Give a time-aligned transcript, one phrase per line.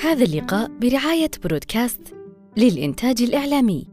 [0.00, 2.14] هذا اللقاء برعاية برودكاست
[2.56, 3.88] للإنتاج الإعلامي.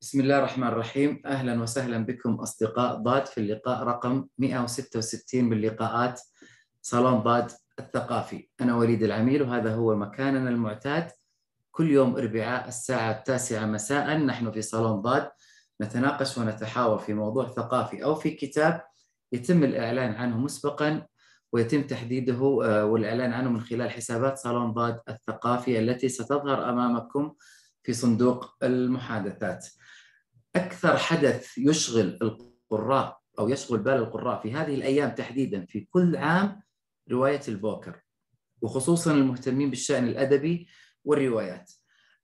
[0.00, 1.22] بسم الله الرحمن الرحيم.
[1.26, 6.20] أهلا وسهلا بكم أصدقاء ضاد في اللقاء رقم 166 من لقاءات
[6.82, 7.61] صالون ضاد.
[7.78, 11.10] الثقافي أنا وليد العميل وهذا هو مكاننا المعتاد
[11.70, 15.30] كل يوم أربعاء الساعة التاسعة مساء نحن في صالون ضاد
[15.80, 18.82] نتناقش ونتحاور في موضوع ثقافي أو في كتاب
[19.32, 21.06] يتم الإعلان عنه مسبقا
[21.52, 22.38] ويتم تحديده
[22.84, 27.34] والإعلان عنه من خلال حسابات صالون ضاد الثقافي التي ستظهر أمامكم
[27.82, 29.66] في صندوق المحادثات.
[30.56, 36.62] أكثر حدث يشغل القراء أو يشغل بال القراء في هذه الأيام تحديدا في كل عام
[37.12, 38.00] رواية البوكر
[38.62, 40.68] وخصوصا المهتمين بالشأن الأدبي
[41.04, 41.72] والروايات.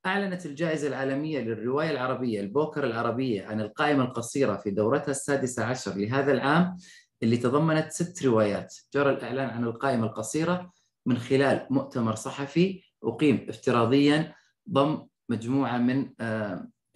[0.06, 6.32] أعلنت الجائزة العالمية للرواية العربية البوكر العربية عن القائمة القصيرة في دورتها السادسة عشر لهذا
[6.32, 6.76] العام
[7.22, 10.72] اللي تضمنت ست روايات، جرى الإعلان عن القائمة القصيرة
[11.06, 14.34] من خلال مؤتمر صحفي أقيم افتراضيا
[14.70, 16.10] ضم مجموعة من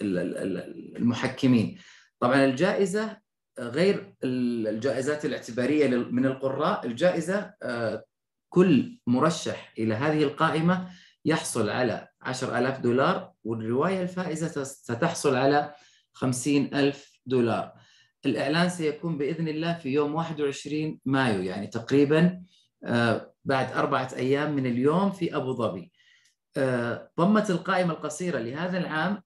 [0.01, 1.79] المحكمين
[2.21, 3.19] طبعا الجائزة
[3.59, 7.55] غير الجائزات الاعتبارية من القراء الجائزة
[8.49, 10.91] كل مرشح إلى هذه القائمة
[11.25, 15.75] يحصل على 10000 دولار والرواية الفائزة ستحصل على
[16.13, 17.73] 50000 دولار.
[18.27, 22.43] الإعلان سيكون بإذن الله في يوم 21 مايو يعني تقريبا
[23.45, 25.93] بعد أربعة أيام من اليوم في أبو ظبي.
[27.19, 29.23] ضمت القائمة القصيرة لهذا العام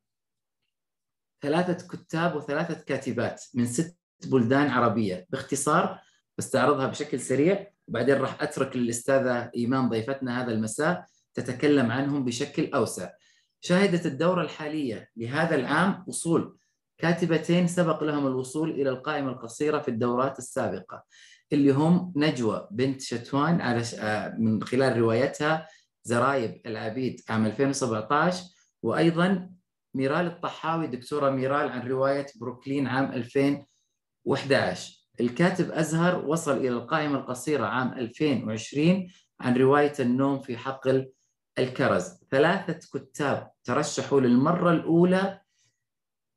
[1.42, 5.26] ثلاثة كتاب وثلاثة كاتبات من ست بلدان عربية.
[5.30, 5.98] باختصار
[6.38, 13.10] بستعرضها بشكل سريع وبعدين راح أترك للأستاذة إيمان ضيفتنا هذا المساء تتكلم عنهم بشكل أوسع.
[13.60, 16.56] شهدت الدورة الحالية لهذا العام وصول
[16.98, 21.04] كاتبتين سبق لهم الوصول إلى القائمة القصيرة في الدورات السابقة
[21.52, 23.82] اللي هم نجوى بنت شتوان على
[24.38, 25.68] من خلال روايتها
[26.04, 28.44] زرايب العبيد عام 2017
[28.82, 29.50] وأيضا
[29.94, 33.12] ميرال الطحاوي دكتورة ميرال عن رواية بروكلين عام
[34.26, 39.08] 2011 الكاتب أزهر وصل إلى القائمة القصيرة عام 2020
[39.40, 41.10] عن رواية النوم في حقل
[41.58, 42.12] الكرز.
[42.30, 45.40] ثلاثة كتاب ترشحوا للمرة الأولى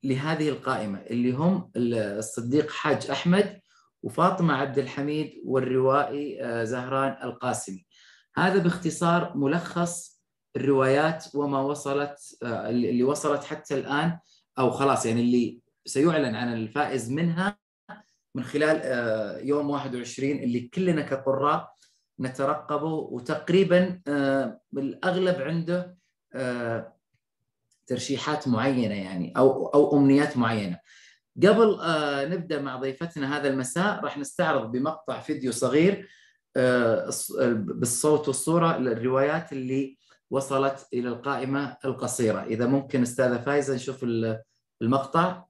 [0.04, 3.60] لهذه القائمة اللي هم الصديق حاج أحمد
[4.04, 7.86] وفاطمة عبد الحميد والروائي زهران القاسمي.
[8.36, 10.24] هذا باختصار ملخص
[10.56, 14.20] الروايات وما وصلت اللي وصلت حتى الآن
[14.60, 17.58] أو خلاص يعني اللي سيعلن عن الفائز منها
[18.36, 18.82] من خلال
[19.48, 21.74] يوم 21 اللي كلنا كقراء
[22.20, 24.02] نترقبه وتقريبا
[24.72, 25.98] بالأغلب عنده
[27.88, 30.80] ترشيحات معينة يعني أو أو أمنيات معينة.
[31.38, 31.80] قبل
[32.32, 36.10] نبدأ مع ضيفتنا هذا المساء راح نستعرض بمقطع فيديو صغير
[37.56, 39.98] بالصوت والصورة الروايات اللي
[40.32, 44.06] وصلت إلى القائمة القصيرة إذا ممكن أستاذة فايزة نشوف
[44.82, 45.44] المقطع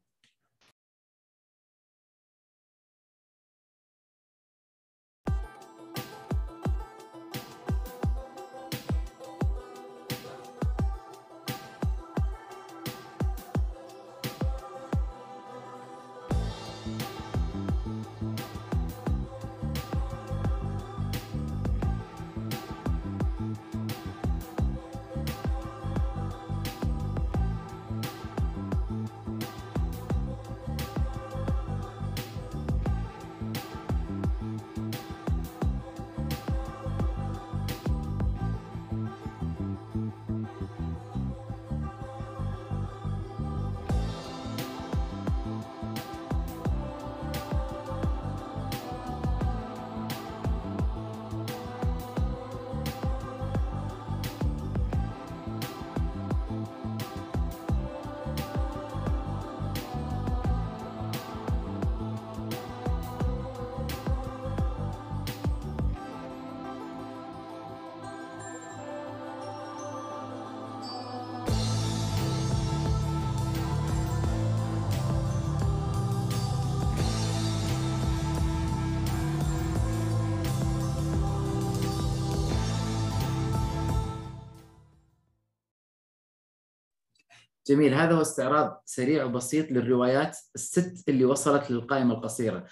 [87.70, 87.94] جميل.
[87.94, 92.66] هذا هو استعراض سريع وبسيط للروايات الست اللي وصلت للقائمة القصيرة.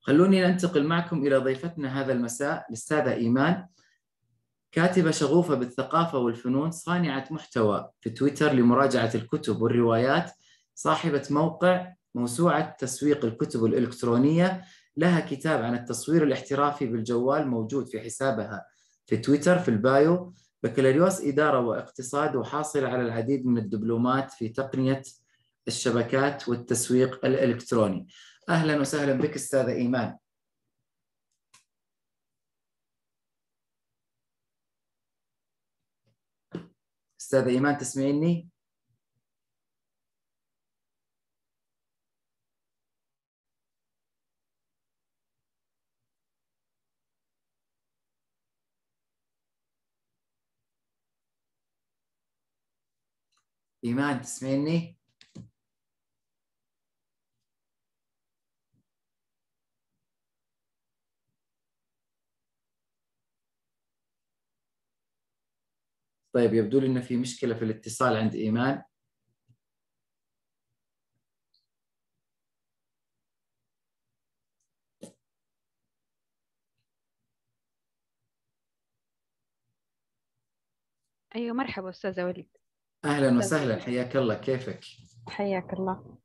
[0.00, 3.66] خلوني ننتقل معكم إلى ضيفتنا هذا المساء الأستاذة إيمان.
[4.72, 10.32] كاتبة شغوفة بالثقافة والفنون صانعة محتوى في تويتر لمراجعة الكتب والروايات
[10.74, 14.64] صاحبة موقع موسوعة تسويق الكتب الإلكترونية.
[14.96, 18.66] لها كتاب عن التصوير الاحترافي بالجوال موجود في حسابها
[19.06, 20.34] في تويتر في البايو.
[20.62, 25.02] بكالوريوس إدارة واقتصاد وحاصلة على العديد من الدبلومات في تقنية
[25.68, 28.06] الشبكات والتسويق الإلكتروني
[28.48, 30.16] أهلا وسهلا بك أستاذة إيمان
[37.20, 38.51] أستاذة إيمان تسمعيني؟
[53.84, 54.96] إيمان تسمعيني؟
[66.32, 68.82] طيب يبدو لي إنه في مشكلة في الاتصال عند إيمان
[81.36, 82.56] أيوه مرحبا أستاذة وليد
[83.04, 84.80] أهلا وسهلا حياك الله كيفك؟
[85.28, 86.16] حياك الله.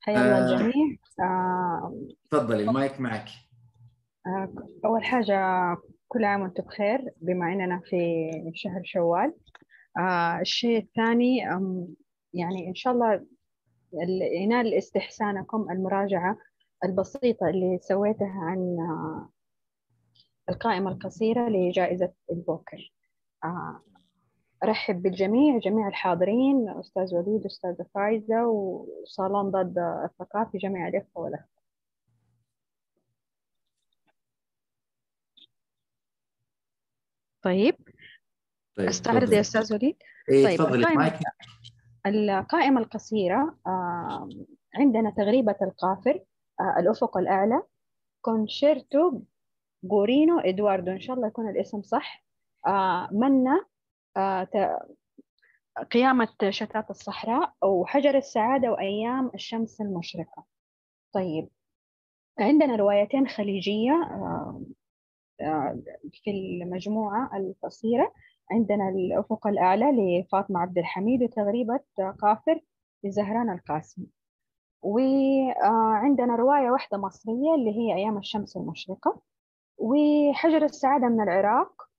[0.00, 0.54] حيا الله آه.
[0.54, 0.96] الجميع.
[1.20, 1.98] آه،
[2.30, 3.28] تفضلي المايك معك.
[4.26, 4.52] آه،
[4.84, 5.36] أول حاجة
[6.08, 9.34] كل عام وأنتم بخير بما إننا في شهر شوال.
[9.98, 11.36] آه، الشيء الثاني
[12.34, 13.14] يعني إن شاء الله
[13.94, 16.36] ال- ينال استحسانكم المراجعة
[16.84, 18.76] البسيطة اللي سويتها عن
[20.48, 22.92] القائمة القصيرة لجائزة البوكر
[24.64, 31.50] أرحب بالجميع جميع الحاضرين أستاذ وليد أستاذة فايزة وصالون ضد الثقافي جميع الإخوة والأخوات.
[37.42, 37.74] طيب.
[38.76, 39.32] طيب أستعرض.
[39.32, 39.96] يا أستاذ وليد.
[40.28, 41.20] إيه طيب، تفضلي القائمة- معك.
[42.06, 44.28] القائمة القصيرة آه،
[44.74, 46.20] عندنا تغريبة القافر
[46.60, 47.62] آه، الأفق الأعلى
[48.22, 49.20] كونشيرتو
[49.90, 50.90] غورينو إدواردو.
[50.92, 52.24] إن شاء الله يكون الاسم صح.
[52.66, 53.64] آه، منا
[55.92, 60.44] قيامة شتات الصحراء وحجر السعادة وأيام الشمس المشرقة.
[61.12, 61.48] طيب
[62.38, 64.62] عندنا روايتين خليجية آه،
[65.40, 68.12] آه، في المجموعة القصيرة.
[68.50, 71.80] عندنا الأفق الأعلى لفاطمة عبد الحميد وتغريبة
[72.18, 72.60] قافر
[73.04, 74.06] لزهران القاسمي
[74.82, 79.20] وعندنا رواية واحدة مصرية اللي هي أيام الشمس المشرقة.
[79.78, 81.89] وحجر السعادة من العراق.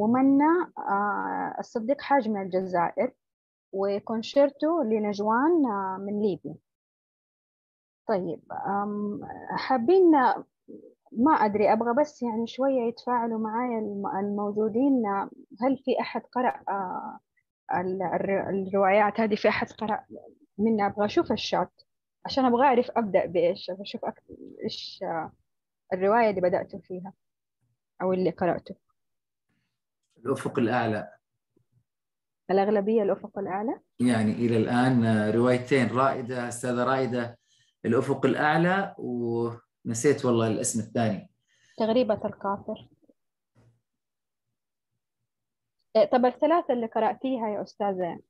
[0.00, 3.12] ومنا آه، الصديق حاج من الجزائر
[3.72, 6.54] وكونشيرتو لنجوان آه، من ليبيا.
[8.08, 8.40] طيب
[9.50, 10.10] حابين
[11.12, 15.06] ما أدري أبغى بس يعني شوية يتفاعلوا معايا الم- الموجودين.
[15.60, 17.18] هل في أحد قرأ آه،
[17.74, 20.04] ال- الر- الروايات؟ هذه في أحد قرأ
[20.58, 21.72] مني أبغى أشوف الشات
[22.24, 23.70] عشان أبغى أعرف أبدأ بإيش.
[23.70, 24.00] أبغى أشوف
[24.64, 25.04] إيش
[25.92, 27.12] الرواية اللي بدأت فيها
[28.02, 28.74] أو اللي قرأته
[30.26, 31.12] الأفق الأعلى.
[32.50, 37.38] الأغلبية الأفق الأعلى؟ يعني إلى الآن روايتين رائدة أستاذة رائدة
[37.84, 41.30] الأفق الأعلى ونسيت والله الاسم الثاني.
[41.76, 42.88] تغريبة القافر
[45.96, 48.20] إيه، طب الثلاثة اللي قرأتيها يا أستاذة؟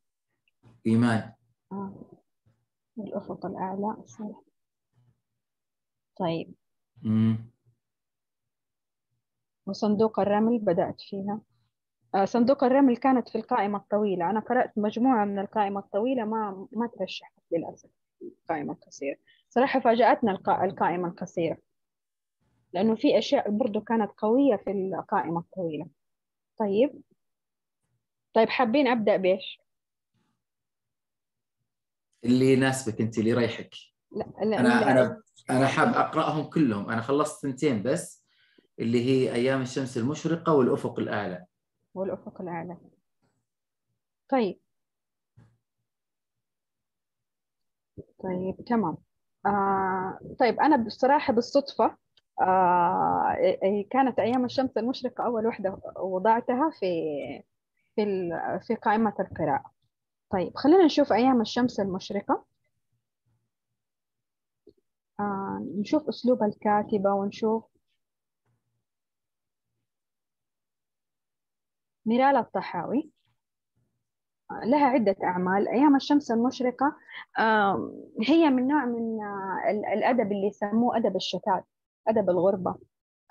[0.86, 1.32] إيمان.
[1.72, 1.94] آه.
[2.98, 4.42] الأفق الأعلى صح.
[6.16, 6.54] طيب.
[7.02, 7.50] مم.
[9.66, 11.40] وصندوق الرمل بدأت فيها.
[12.24, 14.30] صندوق الرمل كانت في القائمة الطويلة.
[14.30, 17.88] أنا قرأت مجموعة من القائمة الطويلة ما ما ترشحت للأسف
[18.22, 19.16] القائمة القصيرة.
[19.48, 21.58] صراحة فاجأتنا القا- القائمة القصيرة
[22.72, 25.86] لأنه في أشياء برضو كانت قوية في القائمة الطويلة.
[26.58, 27.02] طيب.
[28.34, 29.60] طيب حابين أبدأ بإيش؟
[32.24, 33.74] اللي يناسبك أنت اللي يريحك.
[34.12, 34.90] لا لا أنا لا.
[34.90, 36.90] أنا أنا حاب أقرأهم كلهم.
[36.90, 38.24] أنا خلصت ثنتين بس
[38.78, 41.44] اللي هي أيام الشمس المشرقة والأفق الأعلى.
[41.94, 42.76] والأفق الأعلى.
[44.28, 44.60] طيب.
[48.22, 48.96] طيب تمام.
[49.46, 51.96] آه طيب أنا بصراحة بالصدفة
[52.40, 56.86] آه إيه- كانت أيام الشمس المشرقة أول وحدة وضعتها في
[57.96, 58.30] في
[58.66, 59.72] في قائمة القراءة.
[60.30, 62.44] طيب خلينا نشوف أيام الشمس المشرقة.
[65.20, 67.64] آه نشوف أسلوب الكاتبة ونشوف
[72.06, 73.10] ميرال الطحاوي.
[74.64, 75.68] لها عدة أعمال.
[75.68, 76.96] أيام الشمس المشرقة
[78.28, 81.64] هي من نوع من آه، ال- الأدب اللي يسموه أدب الشتات
[82.08, 82.76] أدب الغربة.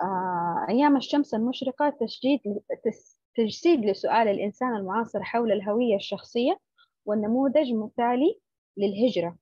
[0.02, 2.40] آه، أيام الشمس المشرقة تسجيل
[2.86, 6.60] تس تجسيد لسؤال الإنسان المعاصر حول الهوية الشخصية
[7.06, 8.40] والنموذج مثالي
[8.78, 9.36] للهجرة.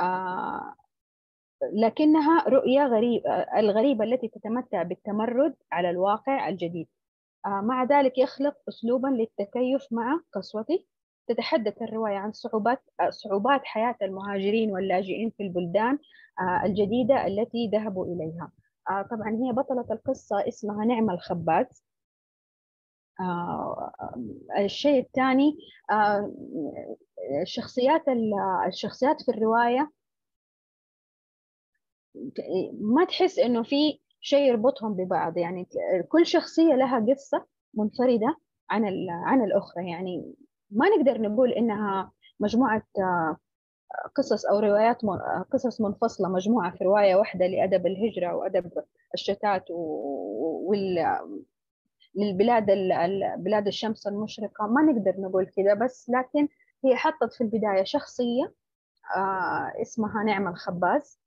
[0.00, 0.74] آه
[1.72, 6.88] لكنها رؤية غريبة الغريبة التي تتمتع بالتمرد على الواقع الجديد.
[7.48, 10.84] مع ذلك يخلق أسلوبا للتكيف مع قسوته
[11.28, 15.98] تتحدث الرواية عن صعوبات صعوبات حياة المهاجرين واللاجئين في البلدان
[16.40, 18.52] آه الجديدة التي ذهبوا إليها.
[18.90, 21.84] آه طبعا هي بطلة القصة اسمها نعمة الخباز
[23.20, 23.92] آه
[24.58, 25.56] الشيء الثاني
[25.90, 26.32] آه
[27.42, 28.04] الشخصيات
[28.66, 29.90] الشخصيات في الرواية
[32.80, 35.36] ما تحس إنه في شيء يربطهم ببعض.
[35.36, 35.68] يعني
[36.08, 38.36] كل شخصية لها قصة منفردة
[38.70, 39.90] عن عن الأخرى.
[39.90, 40.34] يعني
[40.70, 42.82] ما نقدر نقول إنها مجموعة
[44.14, 44.98] قصص أو روايات
[45.52, 48.70] قصص منفصلة مجموعة في رواية واحدة لأدب الهجرة وأدب
[49.14, 51.18] الشتات وال
[52.14, 52.66] للبلاد
[53.38, 54.66] بلاد الشمس المشرقة.
[54.66, 56.48] ما نقدر نقول كذا بس لكن
[56.84, 58.52] هي حطت في البداية شخصية
[59.82, 61.20] اسمها نعمة الخباز.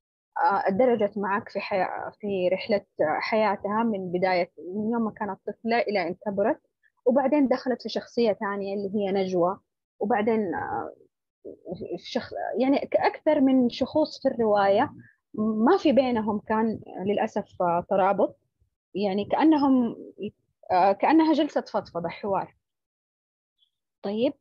[0.70, 2.86] درجت معك في حياة في رحلة
[3.20, 6.62] حياتها من بداية من يوم ما كانت طفلة إلى أن كبرت
[7.06, 9.60] وبعدين دخلت في شخصية ثانية اللي هي نجوى.
[10.00, 10.52] وبعدين
[11.98, 12.30] في شخ...
[12.60, 14.94] يعني أكثر من شخوص في الرواية.
[15.34, 17.46] ما في بينهم كان للأسف
[17.90, 18.40] ترابط.
[18.96, 19.96] يعني كأنهم
[20.72, 22.56] كأنها جلسة فضفضة حوار.
[24.02, 24.34] طيب.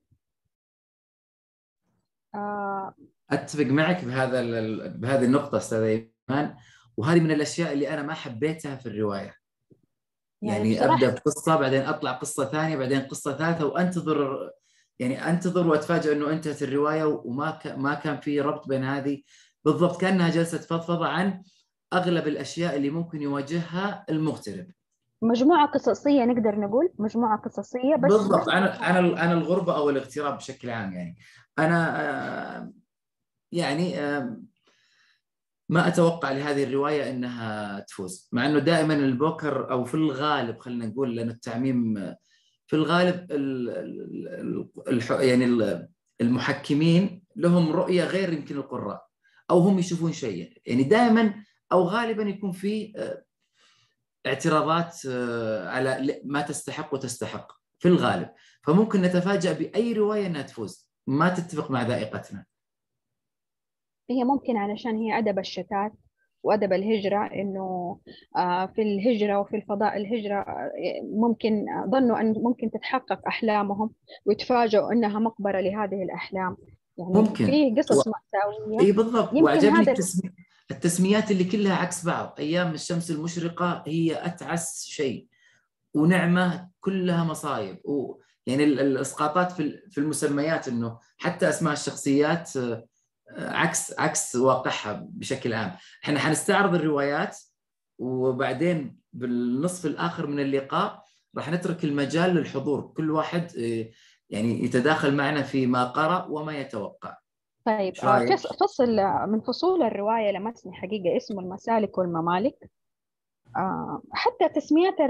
[2.35, 2.95] آه
[3.33, 4.43] أتفق معك بهذا
[4.89, 6.57] بهذه النقطة أستاذ إيمان.
[6.97, 9.35] وهذه من الأشياء اللي أنا ما حبيتها في الرواية.
[10.43, 14.51] يعني, يعني أبدأ بقصة بعدين أطلع قصة ثانية بعدين قصة ثالثة وأنتظر
[14.99, 17.67] يعني أنتظر واتفاجئ إنه انتهت الرواية وما ك...
[17.67, 19.23] ما كان في ربط بين هذه.
[19.65, 21.43] بالضبط كأنها جلسة فضفضة عن
[21.93, 24.67] أغلب الأشياء اللي ممكن يواجهها المغترب.
[25.23, 28.49] مجموعة قصصية نقدر نقول مجموعة قصصية بس بالضبط.
[28.49, 31.17] عن عن عن الغربة أو الاغتراب بشكل عام يعني.
[31.59, 32.73] أنا آه،
[33.53, 34.01] يعني
[35.69, 41.17] ما أتوقع لهذه الرواية إنها تفوز مع إنه دائما البوكر أو في الغالب خلينا نقول
[41.17, 41.95] لأن التعميم
[42.67, 45.45] في الغالب ال يعني
[46.21, 49.07] المحكمين لهم رؤية غير يمكن القراء
[49.51, 51.35] أو هم يشوفون شيء يعني دائما
[51.73, 53.25] أو غالبا يكون في آه،
[54.27, 58.29] اعتراضات آه، على ما تستحق وتستحق في الغالب.
[58.63, 60.91] فممكن نتفاجأ بأي رواية أنها تفوز.
[61.07, 62.45] ما تتفق مع ذائقتنا.
[64.11, 65.93] هي ممكن علشان هي أدب الشتات
[66.43, 67.99] وأدب الهجرة إنه
[68.37, 70.71] آه، في الهجرة وفي الفضاء الهجرة آه،
[71.03, 73.91] ممكن ظنوا أن ممكن تتحقق أحلامهم
[74.25, 76.57] ويتفاجئوا أنها مقبرة لهذه الأحلام.
[76.99, 77.47] يعني ممكن.
[77.47, 78.11] في قصص و...
[78.11, 78.81] مأساوية.
[78.81, 79.33] إي بالضبط.
[79.35, 79.93] وعجبني هذا...
[79.93, 80.31] التسمي...
[80.71, 82.35] التسميات اللي كلها عكس بعض.
[82.39, 85.27] أيام الشمس المشرقة هي أتعس شيء
[85.95, 87.77] ونعمة كلها مصايب.
[87.85, 88.21] و...
[88.47, 92.87] يعني الإسقاطات في في المسميات إنه حتى أسماء الشخصيات آه،
[93.37, 95.73] عكس عكس واقعها بشكل عام.
[96.05, 97.39] إحنا حنستعرض الروايات
[97.99, 101.05] وبعدين بالنصف الآخر من اللقاء
[101.37, 102.93] راح نترك المجال للحضور.
[102.97, 103.91] كل واحد آه،
[104.31, 107.17] يعني يتداخل معنا في ما قرأ وما يتوقع.
[107.65, 108.97] طيب آه، فصل
[109.29, 112.71] من فصول الرواية لمسني حقيقة اسمه المسالك والممالك.
[113.57, 115.01] آه، حتى تسميات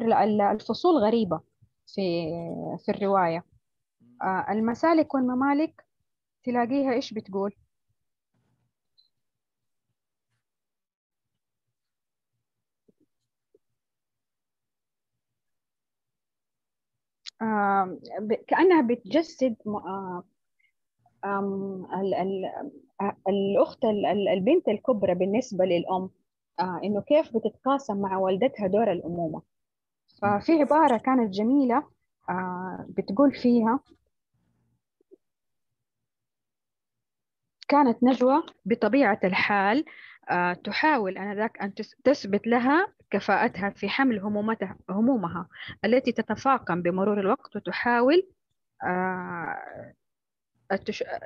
[0.55, 1.41] الفصول غريبة
[1.87, 2.31] في
[2.85, 3.45] في الرواية.
[4.50, 5.85] المسالك والممالك
[6.45, 7.55] تلاقيها إيش بتقول؟
[18.49, 19.57] كأنها بتجسد
[23.29, 23.85] الأخت
[24.33, 26.11] البنت الكبرى بالنسبة للأم
[26.61, 29.43] آه، إنه كيف بتتقاسم مع والدتها دور الأمومة.
[30.23, 31.85] ففي عبارة كانت جميلة
[32.29, 33.81] آه، بتقول فيها
[37.69, 39.85] كانت نجوى بطبيعة الحال
[40.31, 45.49] آه، تحاول آنذاك أن تثبت لها كفاءتها في حمل همومتها همومها
[45.85, 48.29] التي تتفاقم بمرور الوقت وتحاول
[48.85, 49.57] آه،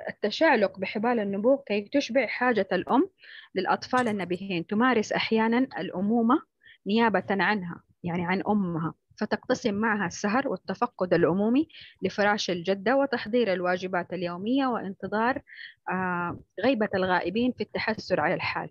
[0.09, 3.09] التشعلق بحبال النبوغ كي تشبع حاجة الأم
[3.55, 4.67] للأطفال النبيهين.
[4.67, 6.41] تمارس أحيانا الأمومة
[6.87, 11.67] نيابة عنها يعني عن أمها فتقتسم معها السهر والتفقد العمومي
[12.01, 15.41] لفراش الجدة وتحضير الواجبات اليومية وانتظار
[15.89, 18.69] آه، غيبة الغائبين في التحسر على الحال.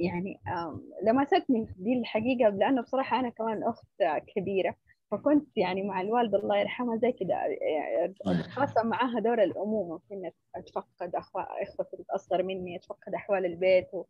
[0.00, 0.40] يعني
[1.02, 3.86] لمستني دي الحقيقة لأنه بصراحة أنا كمان أخت
[4.36, 4.74] كبيرة
[5.10, 7.36] فكنت يعني مع الوالدة الله يرحمها زي كده
[8.42, 14.04] خاصة معاها دور الأمومة في إنك أتفقد إخوتي الأصغر مني أتفقد أحوال البيت و...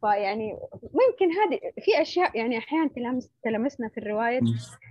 [0.00, 4.40] فيعني ممكن هذه في أشياء يعني أحيانا تلمس تلمسنا في الرواية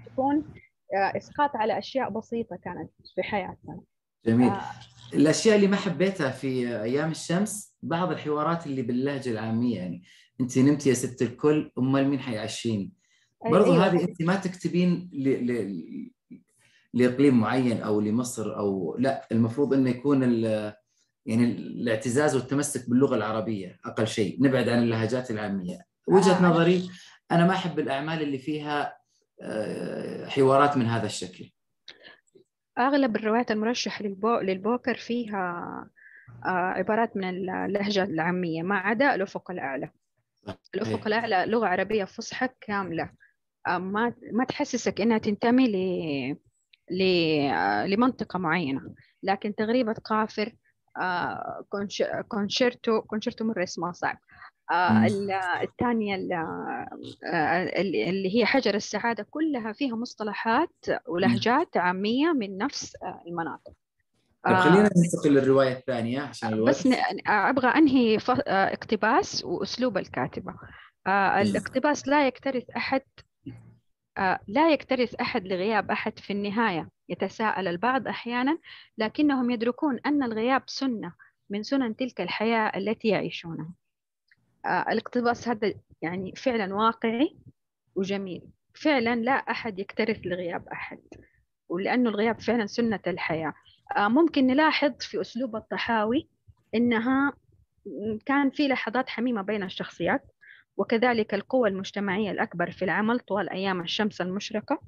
[0.06, 0.54] تكون
[0.94, 3.82] آه، إسقاط على أشياء بسيطة كانت في حياتنا.
[4.26, 4.50] جميل.
[4.50, 4.62] آه.
[5.14, 10.04] الأشياء اللي ما حبيتها في أيام الشمس بعض الحوارات اللي باللهجة العامية يعني.
[10.42, 12.92] انت نمتي يا ست الكل امال مين حيعشيني؟
[13.46, 13.88] برضو أيوة.
[13.88, 15.30] هذه انت ما تكتبين ل...
[15.52, 16.12] ل...
[16.94, 20.74] لإقليم معين أو لمصر أو لا المفروض إنه يكون ال...
[21.26, 24.44] يعني الاعتزاز والتمسك باللغة العربية أقل شيء.
[24.44, 25.80] نبعد عن اللهجات العامية.
[26.08, 26.50] وجهة آه.
[26.50, 26.90] نظري
[27.32, 28.98] أنا ما أحب الأعمال اللي فيها
[29.42, 31.52] آه، حوارات من هذا الشكل.
[32.78, 34.40] أغلب الروايات المرشحه للبو...
[34.40, 35.90] للبوكر فيها
[36.46, 39.90] آه، عبارات من اللهجة العامية ما عدا الأفق الأعلى.
[40.76, 43.12] الافق الاعلى لغة عربية فصحى كاملة.
[43.68, 45.68] ما ما تحسسك إنها تنتمي
[46.92, 47.02] ل
[47.92, 48.96] لمنطقة معينة.
[49.24, 50.56] لكن تغريبة قافر
[52.28, 54.18] كونشيرتو كونشيرتو مرة اسمها صعب.
[54.72, 55.08] آه،
[55.64, 60.76] الثانية آه، اللي هي حجر السعادة كلها فيها مصطلحات
[61.08, 63.74] ولهجات عامية من نفس آه، المناطق.
[64.46, 66.70] طيب خلينا ننتقل للرواية الثانية عشان الوقت.
[66.70, 66.88] بس
[67.28, 68.18] أبغى أنهي
[68.48, 70.56] اقتباس وأسلوب الكاتبة.
[71.08, 73.02] الاقتباس لا يكترث أحد
[74.48, 78.60] لا يكترث أحد لغياب أحد في النهاية يتساءل البعض أحيانا
[78.98, 81.14] لكنهم يدركون أن الغياب سنة
[81.50, 83.74] من سنن تلك الحياة التي يعيشونها.
[84.66, 87.38] آه، الاقتباس هذا يعني فعلا واقعي
[87.96, 88.42] وجميل.
[88.74, 91.00] فعلا لا أحد يكترث لغياب أحد
[91.70, 93.48] ولأنه الغياب فعلا سنة الحياة.
[93.48, 93.54] آه،
[93.98, 96.28] ممكن نلاحظ في أسلوب الطحاوي
[96.76, 97.34] إنها
[98.26, 100.24] كان في لحظات حميمة بين الشخصيات
[100.78, 104.80] وكذلك القوى المجتمعية الأكبر في العمل طوال أيام الشمس المشرقة.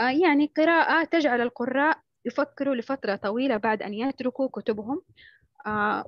[0.00, 5.02] آه، يعني قراءة تجعل القراء يفكروا لفترة طويلة بعد أن يتركوا كتبهم.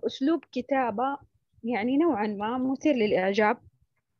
[0.06, 1.18] أسلوب كتابة
[1.64, 3.58] يعني نوعا ما مثير للإعجاب.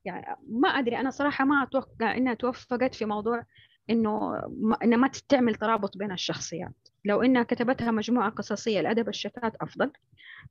[0.04, 3.44] يعني ما أدري أنا صراحة ما أتوقع إنها توفقت في موضوع
[3.90, 4.42] إنه
[4.84, 6.87] ما تعمل ترابط بين الشخصيات.
[7.08, 9.92] لو إنها كتبتها مجموعة قصصية الأدب الشتات أفضل.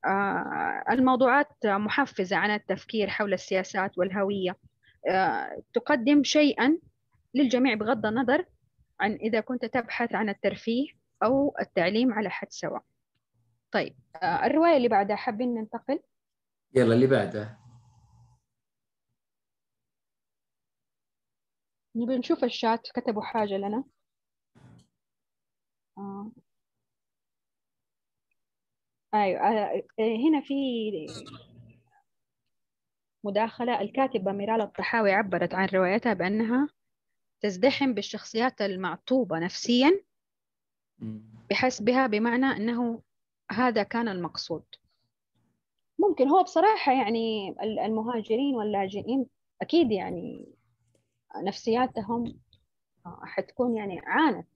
[0.05, 4.57] آه الموضوعات محفزة عن التفكير حول السياسات والهوية.
[5.09, 6.77] آه تقدم شيئا
[7.33, 8.45] للجميع بغض النظر
[8.99, 10.87] عن إذا كنت تبحث عن الترفيه
[11.23, 12.83] أو التعليم على حد سواء.
[13.71, 15.99] طيب آه الرواية اللي بعدها حابين ننتقل؟
[16.75, 17.57] يلا اللي بعده
[21.95, 23.83] نبي نشوف الشات كتبوا حاجة لنا.
[25.97, 26.31] آه.
[29.13, 29.83] أيوة آه.
[29.99, 30.53] هنا في
[33.23, 36.67] مداخلة الكاتبة ميرال الطحاوي عبرت عن روايتها بأنها
[37.41, 40.03] تزدحم بالشخصيات المعطوبة نفسيا
[41.49, 43.01] بحسبها بمعنى أنه
[43.51, 44.63] هذا كان المقصود
[45.99, 49.25] ممكن هو بصراحة يعني المهاجرين واللاجئين
[49.61, 50.45] أكيد يعني
[51.43, 52.39] نفسياتهم
[53.05, 54.47] حتكون يعني عانت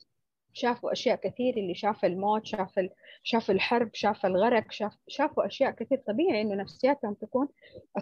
[0.53, 2.79] شافوا أشياء كثير اللي شاف الموت شاف
[3.23, 6.03] شاف الحرب شاف الغرق شاف شافوا أشياء كثير.
[6.07, 7.47] طبيعي إنه نفسياتهم تكون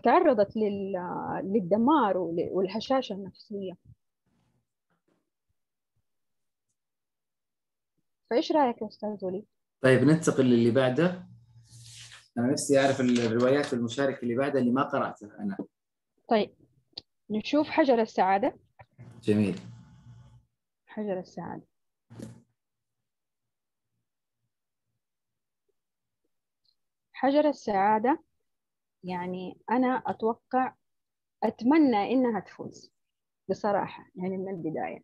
[0.03, 0.57] تعرضت
[1.43, 3.73] للدمار والهشاشة النفسية.
[8.29, 9.45] فإيش رأيك يا أستاذ وليد؟
[9.81, 11.27] طيب ننتقل للي بعده.
[12.37, 15.57] أنا نفسي أعرف الروايات المشاركة اللي بعدها اللي ما قرأتها أنا.
[16.29, 16.53] طيب
[17.29, 18.59] نشوف حجر السعادة.
[19.23, 19.59] جميل.
[20.87, 21.63] حجر السعادة.
[27.19, 28.23] حجر السعادة
[29.03, 30.73] يعني أنا أتوقع
[31.43, 32.91] أتمنى إنها تفوز
[33.49, 35.03] بصراحة يعني من البداية.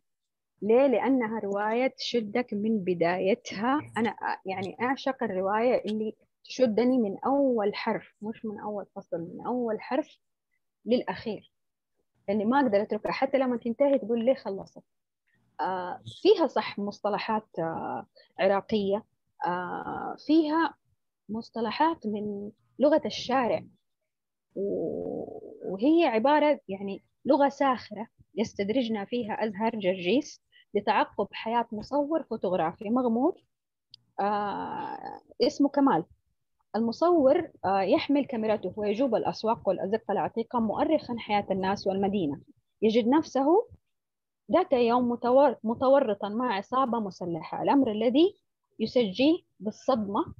[0.62, 3.80] ليه؟ لأنها رواية تشدك من بدايتها.
[3.98, 9.80] أنا يعني أعشق الرواية اللي تشدني من أول حرف مش من أول فصل من أول
[9.80, 10.18] حرف
[10.86, 11.52] للأخير.
[12.28, 13.12] لأني ما أقدر أتركها.
[13.12, 14.82] حتى لما تنتهي تقول ليه خلصت؟
[15.60, 18.06] آه فيها صح مصطلحات آه
[18.38, 19.04] عراقية
[19.46, 20.74] آه فيها
[21.28, 23.64] مصطلحات من لغة الشارع.
[25.66, 30.42] وهي عبارة يعني لغة ساخرة يستدرجنا فيها أزهر جرجيس
[30.74, 32.90] لتعقب حياة مصور فوتوغرافي.
[32.90, 33.44] مغمور؟
[34.20, 36.04] آه اسمه كمال.
[36.76, 42.40] المصور آه، يحمل كاميرته ويجوب الأسواق والأزقة العتيقة مؤرخا حياة الناس والمدينة.
[42.82, 43.66] يجد نفسه
[44.52, 45.18] ذات يوم
[45.64, 47.62] متورطا مع عصابة مسلحة.
[47.62, 48.34] الأمر الذي
[48.78, 50.34] يصيبه بالصدمة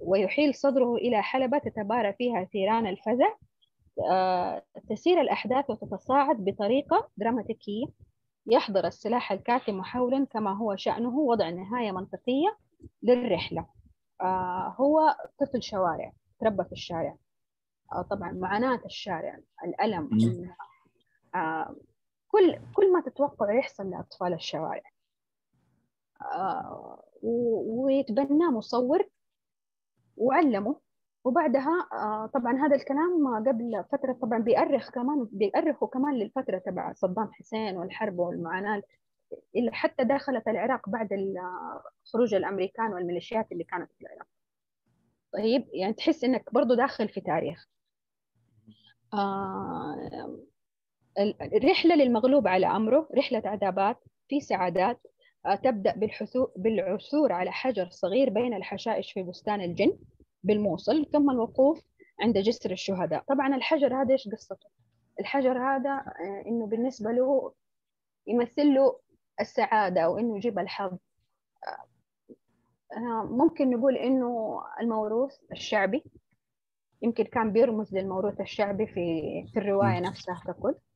[0.00, 3.34] ويحيل صدره إلى حلبة تتبارى فيها ثيران الفزع.
[4.10, 7.86] آه، تسير الأحداث وتتصاعد بطريقة دراماتيكية.
[8.46, 12.56] يحضر السلاح الكاتم محاولا كما هو شأنه وضع نهاية منطقية
[13.02, 13.66] للرحلة.
[14.20, 17.16] آه، هو طفل شوارع تربى في الشارع.
[17.92, 20.10] آه، طبعا معاناة الشارع الألم
[22.28, 24.90] كل كل ما تتوقع يحصل لأطفال الشوارع.
[26.22, 29.08] آه، ويتبناه مصور
[30.16, 30.80] وعلمه.
[31.24, 37.32] وبعدها آه، طبعا هذا الكلام قبل فترة طبعا بيأرخ كمان بيأرخوا كمان للفترة تبع صدام
[37.32, 38.82] حسين والحرب والمعاناة
[39.56, 41.08] اللي حتى دخلت العراق بعد
[42.04, 44.26] خروج الأمريكان والميليشيات اللي كانت في العراق.
[45.32, 47.68] طيب يعني تحس إنك برضو داخل في تاريخ.
[49.14, 50.38] آه
[51.42, 55.00] الرحلة للمغلوب على أمره رحلة عذابات في سعادات.
[55.00, 55.10] آه
[55.64, 55.94] تبدأ
[56.56, 59.98] بالعثور على حجر صغير بين الحشائش في بستان الجن
[60.42, 61.80] بالموصل ثم الوقوف
[62.20, 63.24] عند جسر الشهداء.
[63.28, 64.68] طبعا الحجر هذا إيش قصته؟
[65.20, 67.52] الحجر هذا آه، إنه بالنسبة له
[68.26, 69.00] يمثل له
[69.40, 70.98] السعادة أو إنه يجيب الحظ.
[72.96, 76.04] آه، ممكن نقول إنه الموروث الشعبي
[77.02, 79.22] يمكن كان بيرمز للموروث الشعبي في
[79.52, 80.74] في الرواية نفسها ككل.
[80.74, 80.89] آه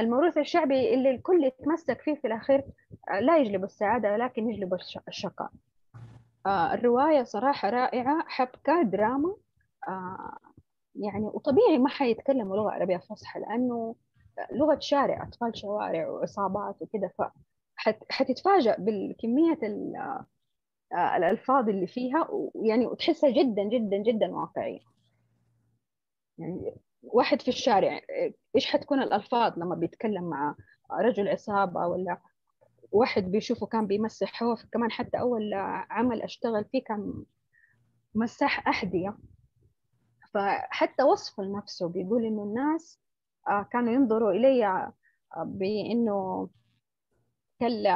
[0.00, 2.64] الموروث الشعبي اللي الكل يتمسك فيه في الأخير
[3.10, 5.50] آه لا يجلب السعادة ولكن يجلب الشقاء.
[6.46, 9.36] آه الرواية صراحة رائعة حبكة دراما
[9.88, 10.38] آه
[10.94, 13.94] يعني وطبيعي ما حيتكلموا لغة عربية فصحى لأنه
[14.52, 17.10] لغة شارع أطفال شوارع وإصابات وكذا
[17.78, 19.58] فحتتفاجأ بالكمية
[20.92, 24.80] آه، الألفاظ اللي فيها ويعني وتحسها جدا جدا جدا واقعية.
[26.38, 28.00] يعني واحد في الشارع
[28.56, 30.54] إيش حتكون الألفاظ لما بيتكلم مع
[31.00, 32.18] رجل عصابة ولا
[32.92, 35.54] واحد بيشوفه كان بيمسح هو كمان حتى أول
[35.90, 37.24] عمل أشتغل فيه كان
[38.14, 39.16] مساح أحذية.
[40.34, 42.98] فحتى وصف لنفسه بيقول إنه الناس
[43.48, 44.92] آه، كانوا ينظروا إلي آه،
[45.36, 46.48] بأنه
[47.60, 47.90] كلا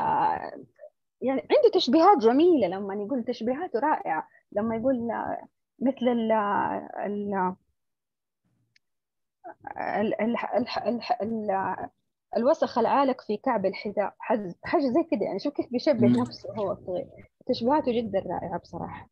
[1.20, 6.32] يعني عنده تشبيهات جميلة لما يقول تشبيهاته رائعة لما يقول آه، مثل ال
[12.37, 14.14] الوسخ العالق في كعب الحذاء
[14.64, 17.06] حاجة زي كده يعني شوف كيف بيشبه نفسه هو صغير.
[17.46, 19.11] تشبيهاته جدا رائعة بصراحة.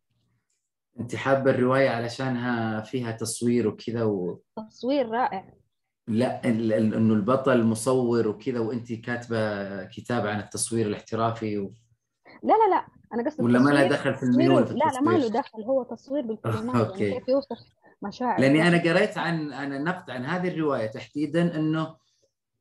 [1.01, 4.41] أنت حابة الرواية علشانها فيها تصوير وكذا و...
[4.69, 5.55] تصوير رائع.
[6.09, 11.75] لا إنه البطل مصور وكذا وأنت كاتبة كتاب عن التصوير الاحترافي و...
[12.43, 15.11] لا لا لا أنا قصدي ولا ما له دخل في الميول في لا لا ما
[15.11, 17.05] له دخل هو تصوير بالكلمات يعني أوكي.
[17.05, 17.59] يعني كيف يوصف
[18.05, 18.41] مشاعر.
[18.41, 21.97] لأني أنا قريت عن عن النقد عن هذه الرواية تحديدا إنه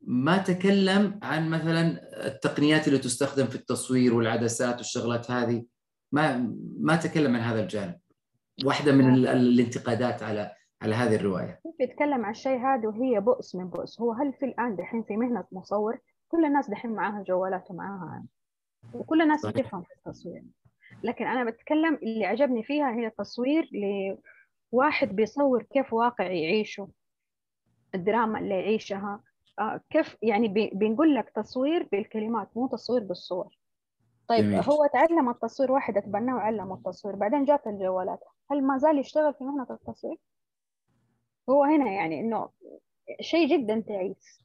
[0.01, 5.65] ما تكلم عن مثلا التقنيات اللي تستخدم في التصوير والعدسات والشغلات هذه.
[6.11, 7.99] ما ما تكلم عن هذا الجانب.
[8.65, 10.51] واحدة من الانتقادات على
[10.81, 11.59] على هذه الرواية.
[11.63, 15.17] كيف يتكلم عن الشيء هذا وهي بؤس من بؤس؟ هو هل في الآن دحين في
[15.17, 18.23] مهنة مصور؟ كل الناس دحين معاها جوالات ومعاها
[18.93, 19.45] وكل الناس.
[19.45, 20.43] بتفهم في التصوير.
[21.03, 23.69] لكن أنا بتكلم اللي عجبني فيها هي تصوير
[24.73, 26.87] لواحد بيصور كيف واقع يعيشه
[27.95, 29.23] الدراما اللي يعيشها.
[29.59, 33.57] آه كيف يعني بنقول لك تصوير بالكلمات مو تصوير بالصور.
[34.27, 34.59] طيب جميل.
[34.59, 38.19] هو تعلم التصوير واحد أتبناه وعلم التصوير بعدين جات الجوالات.
[38.51, 40.17] هل ما زال يشتغل في مهنة التصوير؟
[41.49, 42.49] هو هنا يعني إنه
[43.21, 44.43] شيء جدا تعيس.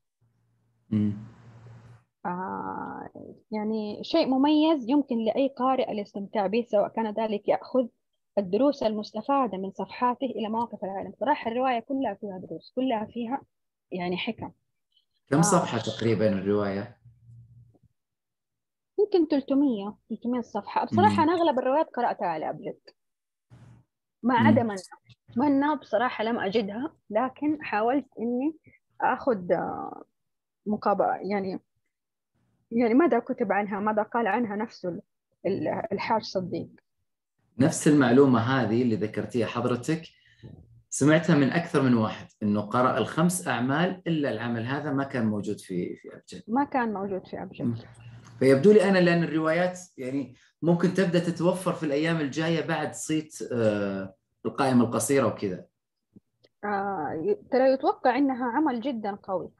[2.27, 3.09] آه
[3.51, 7.87] يعني شيء مميز يمكن لأي قارئ الاستمتاع به سواء كان ذلك يأخذ
[8.39, 11.13] الدروس المستفادة من صفحاته إلى مواقف العالم.
[11.21, 13.43] صراحة الرواية كلها فيها دروس كلها فيها
[13.93, 14.53] يعني حكم.
[15.31, 15.43] كم آه.
[15.43, 16.99] صفحة تقريبا الرواية؟
[18.99, 20.85] يمكن 300 300 صفحة.
[20.85, 22.97] بصراحة أنا أغلب الروايات قرأتها على أبلك
[24.23, 24.77] ما عدا منها.
[25.31, 28.57] أتمنى بصراحة لم أجدها لكن حاولت إني
[29.01, 30.05] أخذ آه،
[30.67, 31.61] مقابلة يعني
[32.71, 35.01] يعني ماذا كتب عنها؟ ماذا قال عنها نفسه
[35.93, 36.69] الحاج صديق؟
[37.61, 40.03] نفس المعلومة هذه اللي ذكرتيها حضرتك
[40.91, 45.61] سمعتها من أكثر من واحد إنه قرأ الخمس أعمال إلا العمل هذا ما كان موجود
[45.61, 46.43] في في أبجد.
[46.49, 47.75] ما كان موجود في أبجد.
[48.39, 54.15] فيبدو لي أنا لأن الروايات يعني ممكن تبدأ تتوفر في الأيام الجاية بعد صيت آه
[54.47, 55.65] القائمة القصيرة وكذا.
[56.65, 59.51] آه ترى يتوقع إنها عمل جدا قوي.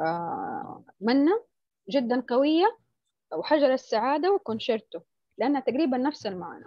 [0.00, 1.44] آه منة
[1.90, 2.78] جدا قوية
[3.32, 5.00] وحجر السعادة وكونشيرتو
[5.38, 6.64] لأنها تقريبا نفس المعنى.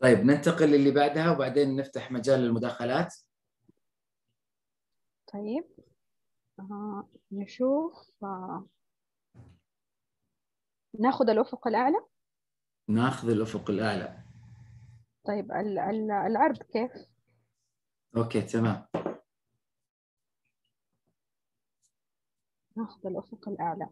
[0.00, 3.16] طيب ننتقل للي بعدها وبعدين نفتح مجال للمداخلات
[5.32, 5.64] طيب.
[6.60, 8.66] آه نشوف آه
[11.00, 12.06] ناخذ الأفق الأعلى؟
[12.88, 14.22] ناخذ الأفق الأعلى.
[15.24, 15.52] طيب
[16.26, 16.92] العرض كيف؟
[18.16, 18.86] أوكي تمام.
[22.76, 23.88] ناخذ الأفق الأعلى.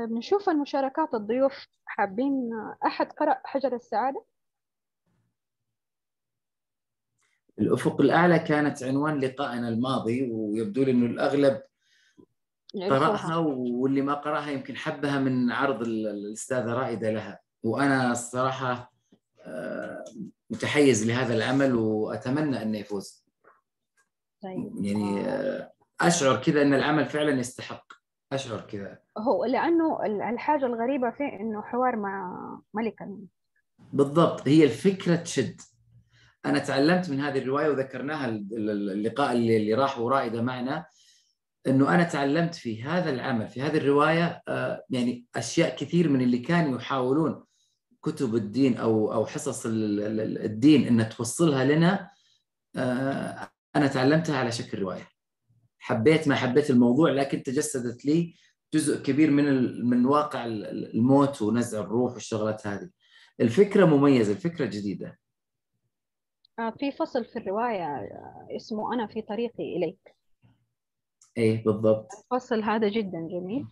[0.00, 2.50] طيب نشوف المشاركات الضيوف حابين
[2.86, 4.24] أحد قرأ حجر السعادة؟
[7.58, 11.62] الأفق الأعلى كانت عنوان لقائنا الماضي ويبدو لي إنه الأغلب
[12.74, 17.40] قرأها واللي ما قرأها يمكن حبها من عرض الأستاذة رائدة لها.
[17.62, 18.92] وأنا الصراحة
[19.40, 20.04] آه،
[20.50, 23.24] متحيز لهذا العمل وأتمنى انه يفوز.
[24.42, 24.84] طيب.
[24.84, 27.89] يعني آه، أشعر كذا إن العمل فعلا يستحق.
[28.32, 28.98] أشعر كذا.
[29.18, 32.38] هو لأنه الحاجة الغريبة فيه إنه حوار مع
[32.74, 33.08] ملك
[33.92, 35.60] بالضبط هي الفكرة تشد.
[36.46, 40.86] أنا تعلمت من هذه الرواية وذكرناها اللقاء اللي, اللي راح ورائدة معنا
[41.66, 46.38] إنه أنا تعلمت في هذا العمل في هذه الرواية آه، يعني أشياء كثير من اللي
[46.38, 47.44] كانوا يحاولون
[48.02, 52.10] كتب الدين أو أو حصص الدين إنها توصلها لنا
[52.76, 55.08] آه، أنا تعلمتها على شكل رواية.
[55.80, 58.34] حبيت ما حبيت الموضوع لكن تجسدت لي
[58.74, 59.44] جزء كبير من
[59.88, 62.90] من واقع الموت ونزع الروح والشغلات هذه.
[63.40, 65.18] الفكرة مميزة الفكرة جديدة.
[66.58, 68.08] آه، في فصل في الرواية
[68.56, 70.16] اسمه أنا في طريقي إليك.
[71.36, 72.08] إيه بالضبط.
[72.12, 73.66] الفصل هذا جدا جميل.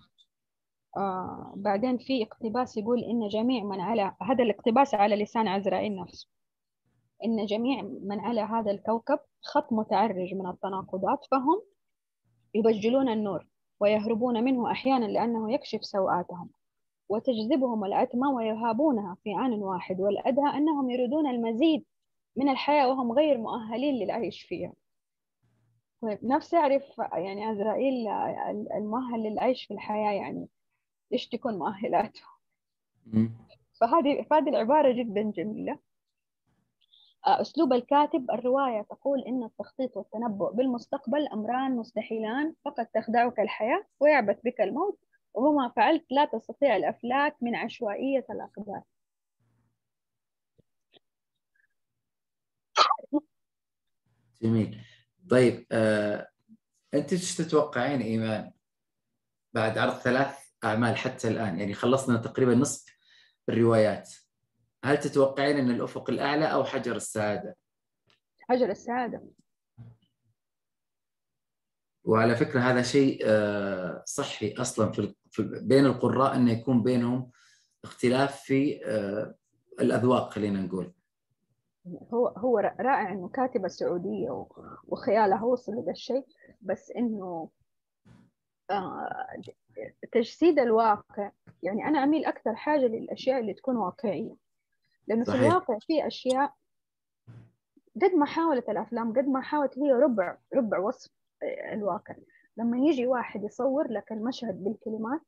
[0.97, 6.29] آه بعدين في اقتباس يقول إن جميع من على هذا الاقتباس على لسان عزرائيل نفسه.
[7.25, 11.63] إن جميع من على هذا الكوكب خط متعرج من التناقضات فهم
[12.55, 13.47] يبجلون النور
[13.81, 16.51] ويهربون منه أحيانا لأنه يكشف سوءاتهم
[17.09, 21.85] وتجذبهم الأتمة ويهابونها في آن واحد والأدهى أنهم يريدون المزيد
[22.37, 24.73] من الحياة وهم غير مؤهلين للعيش فيها.
[26.03, 28.09] طيب نفسي أعرف يعني عزرائيل
[28.77, 30.49] المؤهل للعيش في الحياة يعني
[31.13, 32.23] إيش تكون مؤهلاته؟
[33.81, 35.79] فهذه فهذه العبارة جدا جميلة.
[37.25, 44.61] أسلوب الكاتب الرواية تقول إن التخطيط والتنبؤ بالمستقبل أمران مستحيلان فقد تخدعك الحياة ويعبث بك
[44.61, 44.99] الموت
[45.35, 48.83] وهما فعلت لا تستطيع الأفلاك من عشوائية الأقدار.
[54.43, 54.81] جميل.
[55.31, 56.29] طيب آه،
[56.95, 58.53] أنت إيش تتوقعين إيمان
[59.53, 62.99] بعد عرض ثلاث أعمال حتى الآن؟ يعني خلصنا تقريبا نصف
[63.49, 64.11] الروايات.
[64.89, 67.57] هل تتوقعين أن الأفق الأعلى أو حجر السعادة؟
[68.41, 69.23] حجر السعادة
[72.05, 74.93] وعلى فكرة هذا شيء آه، صحي أصلا
[75.31, 77.31] في بين القراء أنه يكون بينهم
[77.85, 79.35] اختلاف في آه،
[79.81, 80.93] الأذواق خلينا نقول.
[82.15, 84.47] هو هو رائع إنه كاتبة سعودية
[84.85, 86.27] وخيالها وصل لهذا الشيء
[86.61, 87.51] بس إنه
[88.71, 89.43] آه،
[90.13, 91.31] تجسيد الواقع.
[91.63, 94.48] يعني أنا أميل أكثر حاجة للأشياء اللي تكون واقعية.
[95.09, 95.41] لأنه صحيح.
[95.41, 96.55] في الواقع في أشياء
[98.03, 101.11] قد ما حاولت الأفلام قد ما حاولت هي ربع ربع وصف
[101.73, 102.15] الواقع.
[102.57, 105.21] لما يجي واحد يصور لك المشهد بالكلمات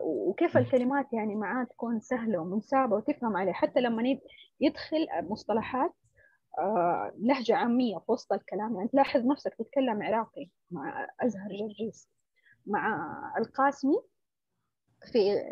[0.00, 3.52] وكيف الكلمات يعني معاه تكون سهلة ومنسابة وتفهم عليه.
[3.52, 4.02] حتى لما
[4.60, 5.92] يدخل مصطلحات
[6.58, 8.76] آه، لهجة عامية في وسط الكلام.
[8.76, 12.10] يعني تلاحظ نفسك تتكلم عراقي مع أزهر جرجيس
[12.66, 13.96] مع القاسمي
[15.04, 15.42] في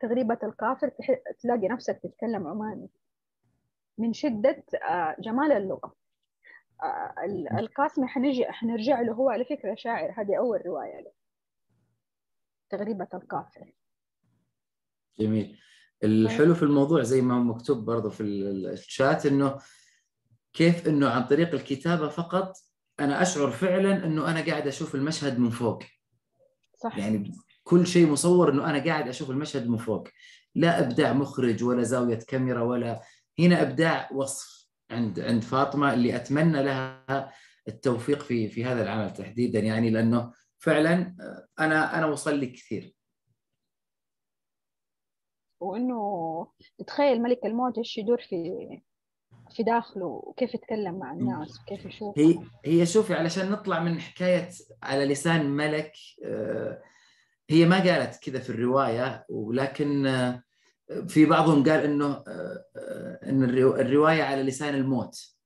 [0.00, 0.92] تغريبة القافر
[1.40, 2.90] تلاقي نفسك تتكلم عماني.
[3.98, 5.94] من شدة آه، جمال اللغة.
[6.82, 7.14] آه،
[7.58, 10.14] القاسمي حنجي حنرجع له هو على فكرة شاعر.
[10.16, 11.12] هذه أول رواية له.
[12.70, 13.72] تغريبة القافر
[15.18, 15.58] جميل.
[16.04, 19.58] الحلو في الموضوع زي ما مكتوب برضه في الشات إنه
[20.52, 22.52] كيف إنه عن طريق الكتابة فقط
[23.00, 25.82] أنا أشعر فعلا إنه أنا قاعد أشوف المشهد من فوق.
[26.76, 26.98] صح.
[26.98, 27.32] يعني
[27.68, 30.08] كل شيء مصور إنه أنا قاعد أشوف المشهد من فوق
[30.54, 33.00] لا إبداع مخرج ولا زاوية كاميرا ولا
[33.38, 37.32] هنا إبداع وصف عند عند فاطمة اللي أتمنى لها
[37.68, 41.16] التوفيق في في هذا العمل تحديدا يعني لأنه فعلا
[41.60, 42.94] أنا أنا وصل لي كثير.
[45.60, 46.46] وإنه
[46.86, 48.68] تخيل ملك الموت إيش يدور في
[49.50, 52.18] في داخله وكيف يتكلم مع الناس وكيف يشوف.
[52.18, 54.48] هي هي شوفي علشان نطلع من حكاية
[54.82, 55.92] على لسان ملك
[56.24, 56.82] آه،
[57.50, 60.42] هي ما قالت كذا في الرواية ولكن آه،
[61.08, 62.64] في بعضهم قال إنه آه،
[63.22, 65.36] إن الرواية على لسان الموت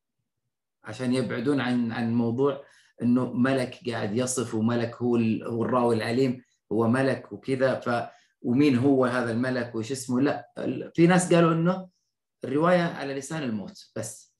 [0.84, 2.64] عشان يبعدون عن عن موضوع
[3.02, 8.10] إنه ملك قاعد يصف وملك هو هو الراوي العليم هو ملك وكذا ف
[8.42, 10.52] ومين هو هذا الملك وش اسمه؟ لا
[10.94, 11.88] في ناس قالوا إنه
[12.44, 14.34] الرواية على لسان الموت بس.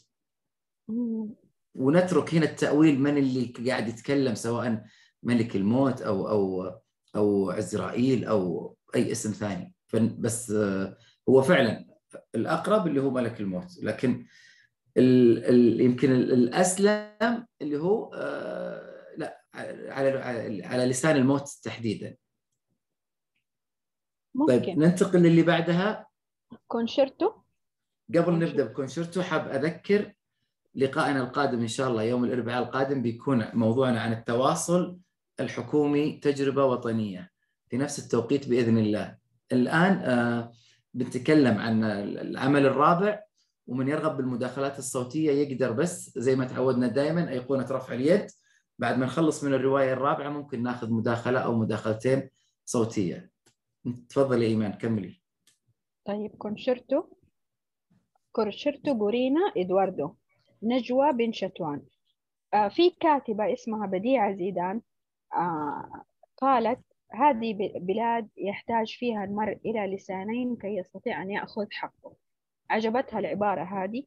[1.75, 4.85] ونترك هنا التأويل من اللي قاعد يتكلم سواء
[5.22, 6.72] ملك الموت أو أو
[7.16, 9.75] أو عزرائيل أو أي اسم ثاني.
[10.18, 10.51] بس
[11.29, 11.87] هو فعلا
[12.35, 13.79] الأقرب اللي هو ملك الموت.
[13.83, 14.27] لكن
[14.96, 19.44] ال ال يمكن الأسلم اللي هو آه لا
[19.88, 20.11] على
[20.64, 22.09] على لسان الموت تحديدا.
[22.09, 22.16] طيب،
[24.35, 24.59] ممكن.
[24.59, 26.07] طيب ننتقل للي بعدها.
[26.66, 27.33] كونشيرتو؟
[28.14, 30.12] قبل نبدأ بكونشرتو حاب أذكر
[30.75, 34.98] لقائنا القادم إن شاء الله يوم الأربعاء القادم بيكون موضوعنا عن التواصل
[35.40, 37.31] الحكومي تجربة وطنية
[37.68, 39.16] في نفس التوقيت بإذن الله.
[39.53, 40.53] الآن آه،
[40.95, 43.23] بنتكلم عن العمل الرابع
[43.66, 48.27] ومن يرغب بالمداخلات الصوتية يقدر بس زي ما تعودنا دائما أيقونة رفع اليد.
[48.79, 52.31] بعد ما نخلص من الرواية الرابعة ممكن ناخذ مداخلة أو مداخلتين
[52.64, 53.31] صوتية.
[54.09, 55.23] تفضلي إيمان كملي.
[56.05, 57.05] طيب كونشيرتو.
[58.33, 60.14] كونشيرتو قورينا إدواردو.
[60.62, 61.83] نجوى بن شتوان.
[62.55, 64.81] آه في كاتبة اسمها بديعة زيدان.
[65.35, 66.05] آه
[66.37, 66.81] قالت
[67.14, 72.12] هذه بلاد يحتاج فيها المرء إلى لسانين كي يستطيع أن يأخذ حقه.
[72.71, 74.05] عجبتها العبارة هذه.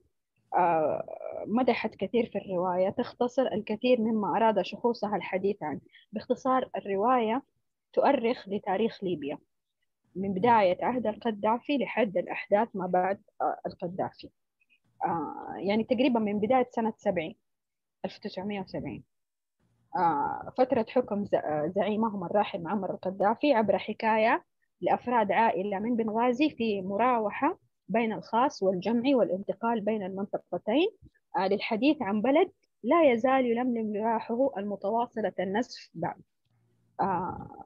[0.53, 1.05] آه،
[1.47, 2.89] مدحت كثير في الرواية.
[2.89, 5.81] تختصر الكثير مما أراد شخوصها الحديث عنه.
[6.11, 7.43] باختصار الرواية
[7.93, 9.37] تؤرخ لتاريخ ليبيا.
[10.15, 14.29] من بداية عهد القذافي لحد الأحداث ما بعد آه، القذافي.
[15.57, 17.35] يعني تقريبا من بداية سنة 70
[18.05, 19.03] 1970
[20.57, 21.25] فترة حكم
[21.75, 24.43] زعيمهم الراحل معمر القذافي عبر حكاية
[24.81, 30.87] لأفراد عائلة من بنغازي في مراوحة بين الخاص والجمعي والانتقال بين المنطقتين
[31.37, 32.51] آه، للحديث عن بلد
[32.83, 36.21] لا يزال يلملم رواحه المتواصلة النسف بعد
[37.01, 37.65] آه،.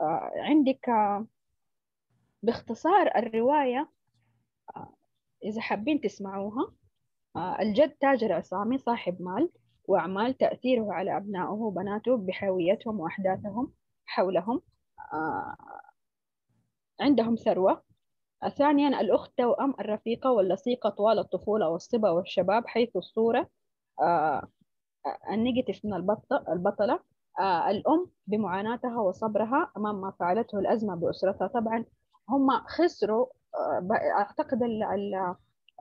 [0.00, 0.90] آه، عندك
[2.42, 3.90] باختصار الرواية
[5.44, 6.72] إذا حابين تسمعوها
[7.60, 9.50] الجد تاجر عصامي صاحب مال
[9.88, 13.72] وأعمال تأثيره على أبنائه وبناته بحاويتهم وأحداثهم
[14.06, 14.60] حولهم.
[17.00, 17.82] عندهم ثروة.
[18.58, 23.48] ثانيا الأخت توأم الرفيقة واللصيقة طوال الطفولة والصبا والشباب حيث الصورة
[24.00, 24.48] آه،
[25.30, 25.94] النيجاتيف من
[26.48, 27.00] البطلة.
[27.40, 31.46] آه، الأم بمعاناتها وصبرها أمام ما فعلته الأزمة بأسرتها.
[31.46, 31.84] طبعا
[32.28, 34.60] هم خسروا آه، أعتقد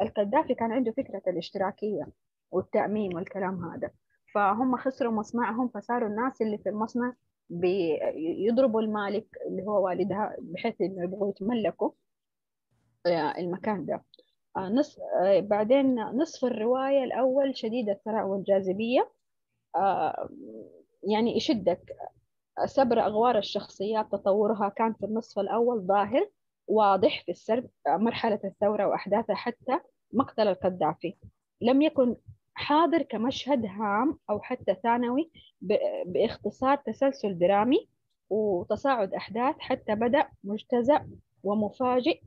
[0.02, 2.08] القذافي كان عنده فكرة الاشتراكية.
[2.54, 3.92] والتأمين والكلام هذا.
[4.34, 7.14] فهم خسروا مصنعهم فصاروا الناس اللي في المصنع
[7.50, 11.92] بيضربوا المالك اللي هو والدها بحيث إنه يبغوا يتملكوا
[13.38, 14.04] المكان ده.
[14.58, 19.12] آه، نص آه، بعدين نصف الرواية الأول شديد الثراء والجاذبية.
[19.76, 20.30] آه،
[21.04, 21.96] يعني يشدك.
[22.66, 26.30] سبر أغوار الشخصيات تطورها كان في النصف الأول ظاهر
[26.68, 29.80] واضح في السرد مرحلة الثورة وأحداثها حتى
[30.14, 31.16] مقتل القذافي.
[31.62, 32.16] لم يكن
[32.56, 35.32] حاضر كمشهد هام أو حتى ثانوي
[36.06, 37.90] بإختصار تسلسل درامي
[38.30, 41.10] وتصاعد أحداث حتى بدأ مجتزأ
[41.44, 42.22] ومفاجئ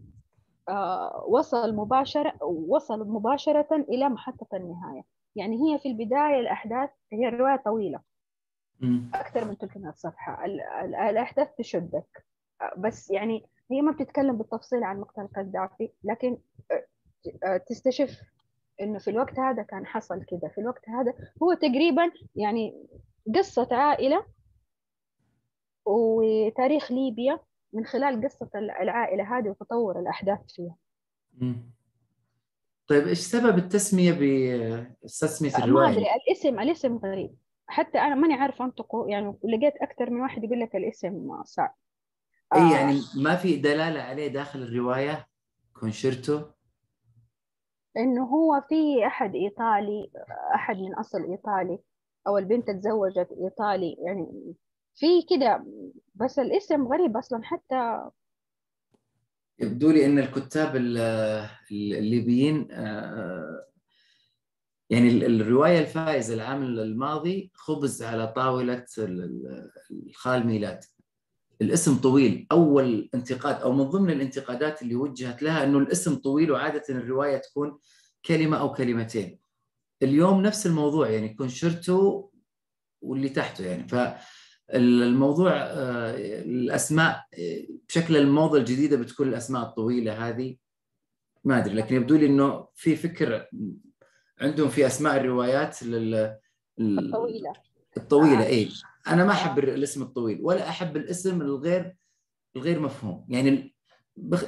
[0.68, 5.02] آه، وصل مباشرة وصل مباشرة إلى محطة النهاية.
[5.36, 8.00] يعني هي في البداية الأحداث هي الرواية طويلة.
[9.14, 10.44] أكثر من 300 صفحة
[11.10, 12.26] الأحداث تشدك.
[12.62, 16.38] آه، بس يعني هي ما بتتكلم بالتفصيل عن مقتل القذافي لكن
[17.44, 18.20] آه، تستشف
[18.80, 22.86] إنه في الوقت هذا كان حصل كذا في الوقت هذا هو تقريبا يعني
[23.34, 24.26] قصة عائلة
[25.86, 27.38] وتاريخ ليبيا
[27.72, 30.76] من خلال قصة العائلة هذه وتطور الأحداث فيها.
[32.86, 37.36] طيب إيش سبب التسمية بتسمية الرواية؟ ما أدري الاسم الاسم غريب.
[37.66, 41.74] حتى أنا ماني عارفة انطقه يعني لقيت أكثر من واحد يقول لك الاسم صعب.
[42.54, 42.72] اي آه.
[42.72, 45.26] يعني ما في دلالة عليه داخل الرواية؟
[45.80, 46.42] كونشيرتو؟
[47.96, 50.10] إنه هو في أحد إيطالي
[50.54, 51.78] أحد من أصل إيطالي
[52.26, 54.54] أو البنت تزوجت إيطالي يعني
[54.94, 55.64] في كده
[56.14, 58.10] بس الاسم غريب أصلا حتى
[59.58, 60.76] يبدو لي إن الكتاب
[61.70, 63.66] الليبيين آه،
[64.90, 68.86] يعني الرواية الفائزة العام الماضي خبز على طاولة
[69.90, 70.84] الخال ميلاد.
[71.60, 72.46] الاسم طويل.
[72.52, 77.78] أول انتقاد أو من ضمن الانتقادات اللي وجهت لها إنه الاسم طويل وعادة الرواية تكون
[78.26, 79.38] كلمة أو كلمتين.
[80.02, 82.28] اليوم نفس الموضوع يعني كونشرتو
[83.00, 83.88] واللي تحته يعني.
[83.88, 83.94] ف
[84.74, 90.56] الموضوع آه، الأسماء آه، بشكل الموضة الجديدة بتكون الأسماء الطويلة هذه.
[91.44, 93.46] ما أدري لكن يبدو لي إنه في فكر
[94.40, 96.36] عندهم في أسماء الروايات لل
[96.80, 97.52] الطويلة.
[97.96, 98.46] الطويلة آه.
[98.46, 98.68] اي
[99.08, 101.96] أنا ما أحب الاسم الطويل ولا أحب الاسم الغير
[102.56, 103.26] الغير مفهوم.
[103.28, 103.74] يعني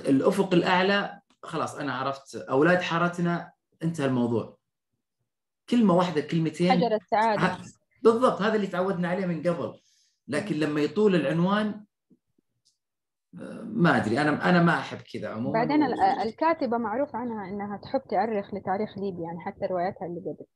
[0.08, 2.36] الأفق الأعلى خلاص أنا عرفت.
[2.36, 3.52] أولاد حارتنا
[3.82, 4.58] انتهى الموضوع.
[5.68, 6.70] كلمة واحدة كلمتين.
[6.70, 7.58] حجر السعاده
[8.02, 9.80] بالضبط هذا اللي تعودنا عليه من قبل.
[10.28, 11.84] لكن لما يطول العنوان
[13.62, 14.20] ما أدري.
[14.20, 15.52] أنا أنا ما أحب كذا عموما.
[15.52, 15.86] بعدين و...
[16.22, 20.46] الكاتبة معروف عنها إنها تحب تؤرخ لتاريخ ليبيا يعني حتى رواياتها اللي قبل.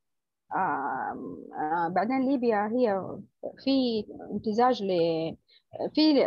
[1.88, 3.16] بعدين ليبيا هي
[3.64, 4.88] في امتزاج ل
[5.94, 6.26] في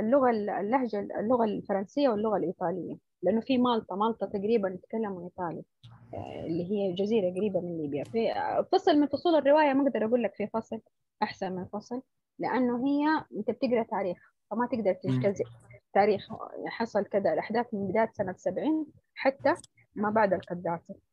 [0.00, 5.62] اللغة اللهجة اللغة الفرنسية واللغة الإيطالية لأنه في مالطا مالطا تقريبا يتكلموا إيطالي
[6.14, 8.04] آه، اللي هي جزيره قريبة من ليبيا.
[8.04, 8.28] في
[8.72, 10.80] فصل من فصول الرواية ما أقدر أقول لك في فصل
[11.22, 12.02] أحسن من فصل
[12.38, 14.18] لأنه هي أنت بتقرأ تاريخ
[14.50, 15.44] فما تقدر تجتزئ
[15.94, 16.28] تاريخ
[16.66, 19.54] حصل كذا الأحداث من بداية سنة 70 حتى
[19.94, 20.92] ما بعد القذافي.
[20.92, 21.09] آه،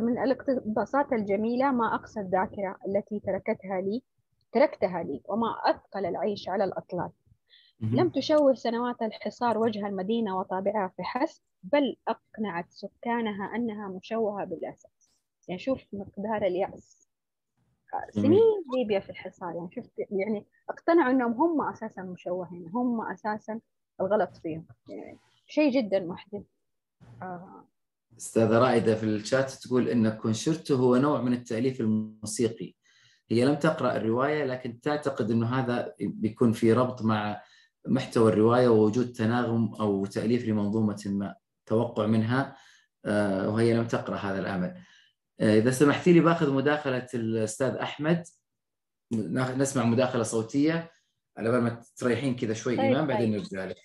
[0.00, 4.02] من الاقتباسات الجميلة ما أقصى الذاكرة التي تركتها لي
[4.52, 7.10] تركتها لي وما أثقل العيش على الأطلال.
[7.80, 15.10] لم تشوه سنوات الحصار وجه المدينة وطابعها فحسب بل أقنعت سكانها أنها مشوهة بالأساس.
[15.48, 17.08] يعني شوف مقدار اليأس.
[18.10, 23.60] سنين ليبيا في الحصار يعني شفت يعني اقتنعوا أنهم هم أساسا مشوهين هم أساسا
[24.00, 24.66] الغلط فيهم.
[24.88, 26.44] يعني شيء جدا محزن
[27.22, 27.64] آه.
[28.18, 32.74] أستاذة رائدة في الشات تقول إن كونشيرتو هو نوع من التأليف الموسيقي.
[33.30, 37.42] هي لم تقرأ الرواية لكن تعتقد إنه هذا بيكون في ربط مع
[37.86, 41.34] محتوى الرواية ووجود تناغم أو تأليف لمنظومة ما.
[41.66, 42.56] توقع منها
[43.04, 44.82] آه، وهي لم تقرأ هذا العمل.
[45.40, 48.24] آه، إذا سمحتي لي باخذ مداخلة الأستاذ أحمد.
[49.12, 50.90] نسمع مداخلة صوتية
[51.36, 53.40] على بال ما تريحين كذا شوي طيب ايمان بعدين طيب.
[53.40, 53.76] نرجع لك.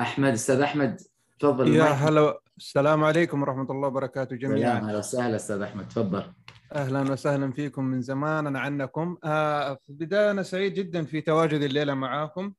[0.00, 1.00] أحمد أستاذ أحمد.
[1.42, 4.72] تفضل يا هلا السلام عليكم ورحمة الله وبركاته جميعا.
[4.72, 6.24] أهلا وسهلا أستاذ أحمد تفضل.
[6.72, 9.16] أهلا وسهلا فيكم من زمان عنكم.
[9.24, 12.52] آه في البداية أنا سعيد جدا في تواجدي الليلة معاكم.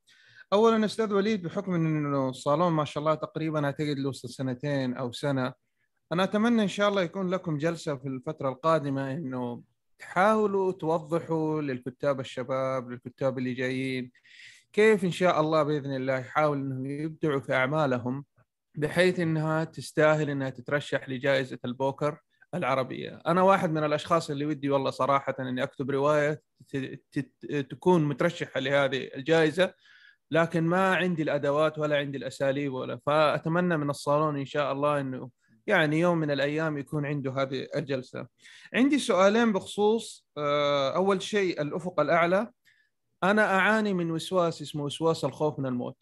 [0.53, 5.53] اولا أستاذ وليد بحكم انه الصالون ما شاء الله تقريبا أعتقد له سنتين أو سنة
[6.11, 9.61] أنا أتمنى إن شاء الله يكون لكم جلسة في الفترة القادمة إنه
[9.99, 14.11] تحاولوا توضحوا للكتاب الشباب للكتاب اللي جايين
[14.73, 18.25] كيف إن شاء الله بإذن الله يحاول انهم يبدعوا في أعمالهم.
[18.75, 22.19] بحيث إنها تستاهل إنها تترشح لجائزة البوكر
[22.53, 26.41] العربية، أنا واحد من الأشخاص اللي ودي والله صراحة إني أكتب رواية
[27.69, 29.73] تكون مترشحة لهذه الجائزة
[30.31, 35.29] لكن ما عندي الأدوات ولا عندي الأساليب ولا فأتمنى من الصالون إن شاء الله إنه
[35.67, 38.27] يعني يوم من الأيام يكون عنده هذه الجلسة.
[38.73, 42.51] عندي سؤالين بخصوص آه، أول شيء الأفق الأعلى
[43.23, 45.97] أنا أعاني من وسواس اسمه وسواس الخوف من الموت.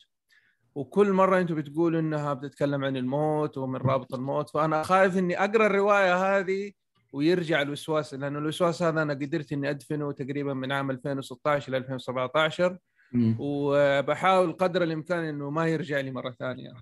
[0.75, 5.65] وكل مرة أنتم بتقولوا إنها بتتكلم عن الموت ومن رابط الموت فأنا خايف إني أقرأ
[5.65, 6.71] الرواية هذه
[7.13, 12.77] ويرجع الوسواس لأنه الوسواس هذا أنا قدرت إني أدفنه تقريبا من عام 2016 ل 2017
[13.39, 16.73] وبحاول قدر الإمكان إنه ما يرجع لي مرة ثانية.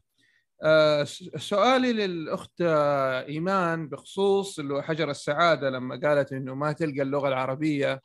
[0.64, 1.04] آه،
[1.38, 8.02] سؤالي للأخت آه، إيمان بخصوص اللي حجر السعادة لما قالت إنه ما تلقى اللغة العربية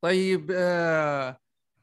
[0.00, 1.38] طيب آه،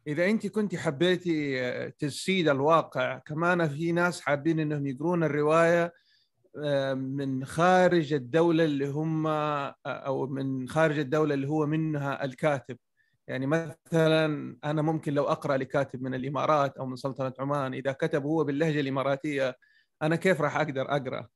[0.07, 5.93] إذا أنت كنت حبيتي تجسيد الواقع كمان في ناس حابين إنهم يقرون الرواية
[6.95, 9.27] من خارج الدولة اللي هم
[9.85, 12.77] أو من خارج الدولة اللي هو منها الكاتب.
[13.27, 18.23] يعني مثلا أنا ممكن لو أقرأ لكاتب من الإمارات أو من سلطنة عمان إذا كتب
[18.23, 19.55] هو باللهجة الإماراتية
[20.01, 21.27] أنا كيف راح أقدر أقرأ؟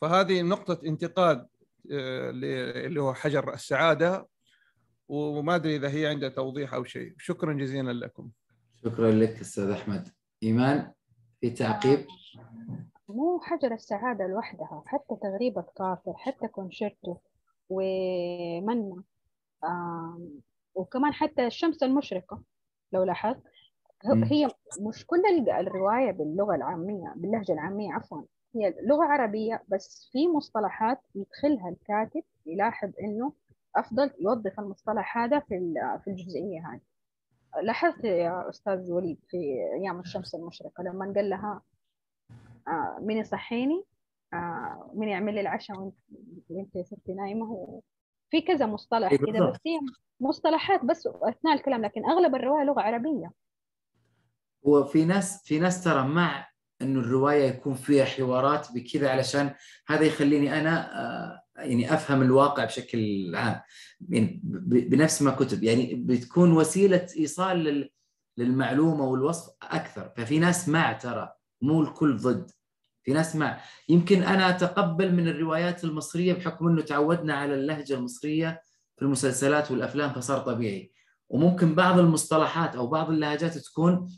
[0.00, 1.46] فهذه نقطة انتقاد
[1.92, 2.30] آه،
[2.86, 4.28] اللي هو حجر السعادة.
[5.08, 7.14] وما أدري إذا هي عندها توضيح أو شيء.
[7.18, 8.30] شكرا جزيلا لكم.
[8.84, 10.08] شكرا لك أستاذ أحمد.
[10.42, 10.92] إيمان
[11.40, 12.06] في تعقيب؟
[13.08, 17.16] مو حجر السعادة لوحدها حتى تغريبه كافر حتى كونشيرتو
[17.68, 19.02] ومنة
[20.74, 22.42] وكمان حتى الشمس المشرقة
[22.92, 23.42] لو لاحظت.
[24.04, 24.50] هي
[24.80, 28.22] مش كل الرواية باللغة العامية باللهجة العامية عفوا.
[28.54, 33.32] هي لغة عربية بس في مصطلحات يدخلها الكاتب يلاحظ إنه
[33.76, 36.80] أفضل يوظف المصطلح هذا في في الجزئية هذه.
[37.62, 39.36] لاحظت يا أستاذ وليد في
[39.80, 41.62] أيام الشمس المشرقة لما قال لها
[42.68, 43.84] آه، مين يصحيني؟
[44.32, 45.92] آه، مين يعمل لي العشاء
[46.48, 47.82] وانت صرتي نايمة؟
[48.30, 49.80] في كذا مصطلح إيه، كذا بس هي
[50.20, 53.32] مصطلحات بس أثناء الكلام لكن أغلب الرواية لغة عربية.
[54.62, 56.48] وفي ناس في ناس ترى مع
[56.82, 59.54] إنه الرواية يكون فيها حوارات بكذا علشان
[59.86, 63.60] هذا يخليني أنا آه، يعني أفهم الواقع بشكل عام.
[64.08, 65.62] يعني بنفس ما كتب.
[65.62, 67.90] يعني بتكون وسيلة إيصال
[68.36, 70.12] للمعلومة والوصف أكثر.
[70.16, 71.32] ففي ناس مع ترى
[71.62, 72.50] مو الكل ضد.
[73.02, 73.60] في ناس مع.
[73.88, 78.60] يمكن أنا أتقبل من الروايات المصرية بحكم إنه تعودنا على اللهجة المصرية
[78.96, 80.92] في المسلسلات والأفلام فصار طبيعي.
[81.28, 84.08] وممكن بعض المصطلحات أو بعض اللهجات تكون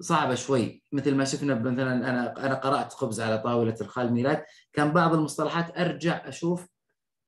[0.00, 0.82] صعبة شوي.
[0.92, 4.44] مثل ما شفنا مثلا أنا أنا قرأت خبز على طاولة الخال ميلاد.
[4.72, 6.71] كان بعض المصطلحات أرجع أشوف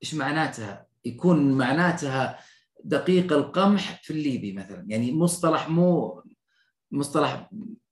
[0.03, 2.39] إيش معناتها؟ يكون معناتها
[2.83, 4.85] دقيق القمح في الليبي مثلا.
[4.87, 6.23] يعني مصطلح مو
[6.91, 7.49] مصطلح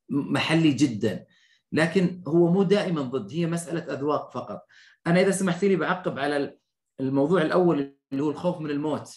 [0.10, 1.26] محلي جدا
[1.72, 4.66] لكن هو مو دائما ضد هي مسألة أذواق فقط.
[5.08, 6.58] أنا إذا سمحت لي بعقب على
[7.00, 9.10] الموضوع الأول اللي هو الخوف من الموت.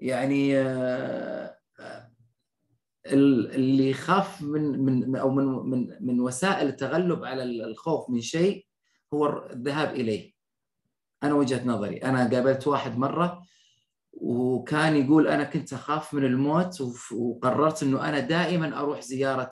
[0.00, 1.56] يعني آه،
[3.06, 8.66] اللي يخاف من من أو من من من وسائل التغلب على الخوف من شيء
[9.14, 10.32] هو الذهاب إليه.
[11.22, 13.42] أنا وجهة نظري أنا قابلت واحد مرة
[14.12, 16.80] وكان يقول أنا كنت أخاف من الموت
[17.12, 19.50] وقررت إنه أنا دائما أروح زيارة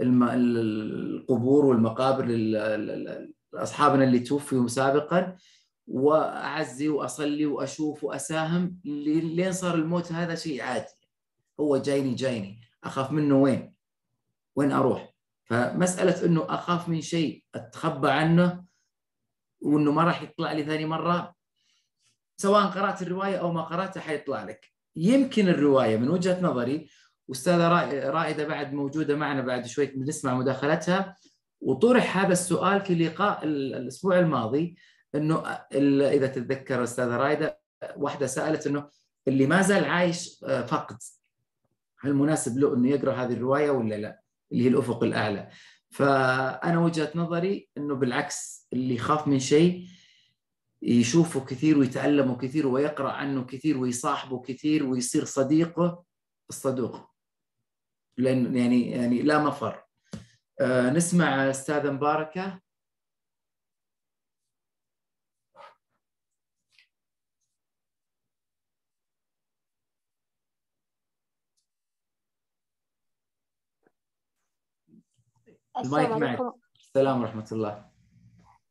[0.00, 2.24] القبور والمقابر
[3.52, 5.36] لأصحابنا اللي توفوا سابقا
[5.86, 10.92] وأعزي وأصلي وأشوف وأساهم لين صار الموت هذا شيء عادي
[11.60, 13.74] هو جايني جايني أخاف منه وين؟
[14.56, 15.14] وين أروح؟
[15.44, 18.64] فمسألة إنه أخاف من شيء أتخبى عنه
[19.64, 21.34] وإنه ما راح يطلع لي ثاني مرة
[22.36, 26.88] سواء قرأت الرواية أو ما قرأتها حيطلع لك يمكن الرواية من وجهة نظري
[27.28, 31.16] وأستاذة رائ- رائدة بعد موجودة معنا بعد شوي بنسمع مداخلتها
[31.60, 34.76] وطرح هذا السؤال في لقاء ال- الأسبوع الماضي
[35.14, 35.38] إنه
[36.12, 37.60] إذا تتذكر أستاذة رائدة
[37.96, 38.88] واحدة سألت إنه
[39.28, 40.96] اللي ما زال عايش آه، فقد
[42.00, 44.20] هل مناسب له إنه يقرأ هذه الرواية ولا لا؟
[44.52, 45.48] اللي هي الأفق الأعلى.
[45.94, 49.86] فأنا وجهة نظري إنه بالعكس اللي يخاف من شيء
[50.82, 56.04] يشوفه كثير ويتعلمه كثير ويقرأ عنه كثير ويصاحبه كثير ويصير صديقه
[56.50, 57.10] الصدوق.
[58.18, 59.84] لأن يعني يعني لا مفر.
[60.60, 62.60] آه، نسمع أستاذة مباركة
[75.78, 76.54] المايك معك.
[76.80, 77.84] السلام ورحمة الله.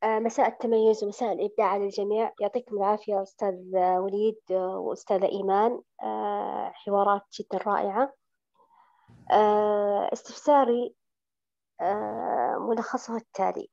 [0.02, 2.32] آه، مساء التميز ومساء الإبداع على الجميع.
[2.40, 5.82] يعطيكم العافية أستاذ وليد وأستاذة إيمان.
[6.02, 8.12] آه، حوارات جدا رائعة.
[9.30, 10.94] آه، استفساري
[12.58, 13.70] ملخصه التالي.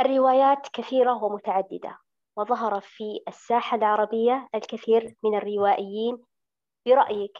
[0.00, 1.98] الروايات كثيرة ومتعددة
[2.36, 6.24] وظهر في الساحة العربية الكثير من الروائيين
[6.86, 7.38] برأيك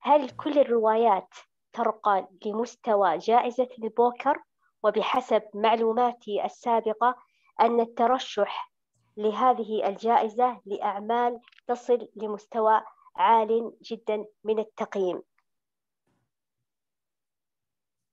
[0.00, 1.34] هل كل الروايات
[1.72, 4.42] ترقى لمستوى جائزة البوكر
[4.82, 7.16] وبحسب معلوماتي السابقة
[7.60, 8.72] أن الترشح
[9.16, 12.82] لهذه الجائزة لأعمال تصل لمستوى
[13.16, 15.22] عال جدا من التقييم.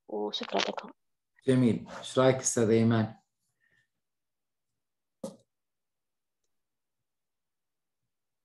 [0.07, 0.89] وشكرا لكم.
[1.47, 3.22] جميل، إيش رأيك استاذه أيمان؟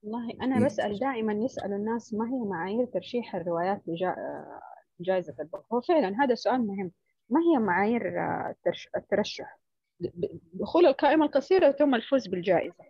[0.08, 3.82] والله أنا بسأل دائما يسأل الناس ما هي معايير ترشيح الروايات
[5.00, 6.90] لجائزة البوكر هو فعلا هذا سؤال مهم.
[7.30, 9.58] ما هي معايير آه، الترش- الترشح؟
[10.52, 12.84] دخول القائمة القصيرة ثم الفوز بالجائزة.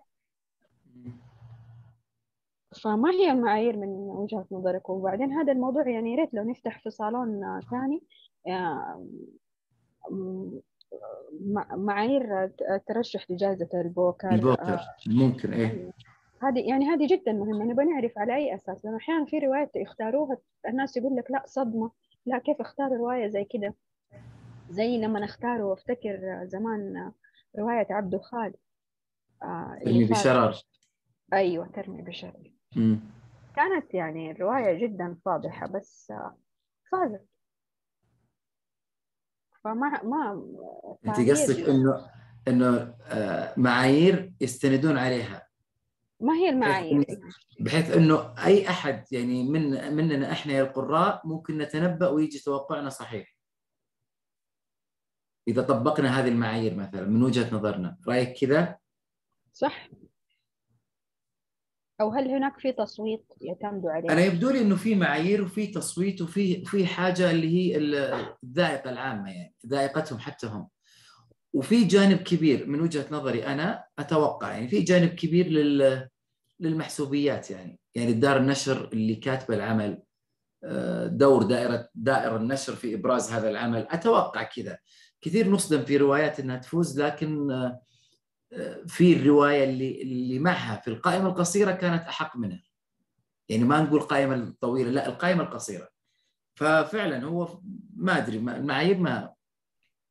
[2.82, 7.44] فما هي المعايير من وجهة نظرك وبعدين هذا الموضوع يعني ريت لو نفتح في صالون
[7.44, 8.02] آه، ثاني.
[8.48, 9.04] آه،
[11.76, 15.92] معايير الترشح لجائزة البوكر البوكر آه، ممكن إيه.
[16.42, 20.38] هذه يعني هذه جدا مهمة نبغى نعرف على أي أساس؟ لأنه أحيانا في روايات يختاروها
[20.68, 21.90] الناس يقول لك لا صدمة.
[22.26, 23.74] لا كيف اختاروا رواية زي كده؟
[24.70, 27.12] زي لما اختاروا افتكر زمان
[27.58, 28.56] رواية عبده خالد
[29.42, 30.62] آه ترمي بشرر.
[31.32, 32.52] أيوة ترمي بشرر.
[33.56, 36.36] كانت يعني الرواية جدا فاضحة بس آه
[36.92, 37.26] فازت.
[39.64, 40.42] فما ما
[41.06, 42.10] أنت قصدك إنه
[42.48, 45.47] إنه آه، معايير يستندون عليها.
[46.20, 47.06] ما هي المعايير؟
[47.60, 53.36] بحيث إنه أي أحد يعني من مننا إحنا يا القراء ممكن نتنبأ ويجي توقعنا صحيح.
[55.48, 58.78] إذا طبقنا هذه المعايير مثلا من وجهة نظرنا رأيك كذا؟
[59.52, 59.88] صح.
[62.00, 66.22] أو هل هناك في تصويت يعتمدوا عليه؟ أنا يبدو لي إنه في معايير وفي تصويت
[66.22, 70.68] وفي في حاجة اللي هي ال- الذائقة العامة يعني ذائقتهم حتى هم.
[71.52, 76.08] وفي جانب كبير من وجهة نظري أنا أتوقع يعني في جانب كبير لل
[76.60, 77.80] للمحسوبيات يعني.
[77.94, 80.02] يعني دار النشر اللي كاتبه العمل
[80.64, 84.78] آه، دور دائره دائرة النشر في إبراز هذا العمل أتوقع كذا.
[85.20, 87.80] كثير نصدم في روايات إنها تفوز لكن آه،
[88.52, 92.62] آه، في الرواية اللي اللي معها في القائمة القصيرة كانت أحق منها.
[93.48, 95.88] يعني ما نقول القائمه الطويلة لا القائمة القصيرة.
[96.54, 97.60] ففعلا هو
[97.96, 99.32] ما أدري المعايير ما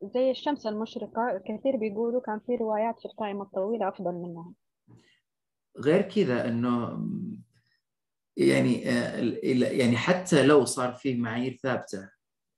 [0.02, 4.54] زي الشمس المشرقة كثير بيقولوا كان في روايات في القائمة الطويلة أفضل منها
[5.80, 7.00] غير كذا إنه
[8.38, 12.10] يعني آه، يعني حتى لو صار فيه معايير ثابتة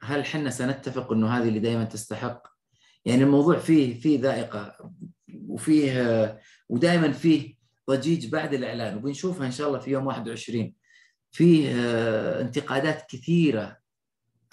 [0.01, 2.47] هل حنا سنتفق إنه هذه اللي دائما تستحق؟
[3.05, 4.91] يعني الموضوع فيه فيه ذائقة
[5.47, 7.55] وفيه ودائما فيه
[7.89, 10.73] ضجيج بعد الإعلان وبنشوفها إن شاء الله في يوم 21
[11.31, 13.77] فيه آه، انتقادات كثيرة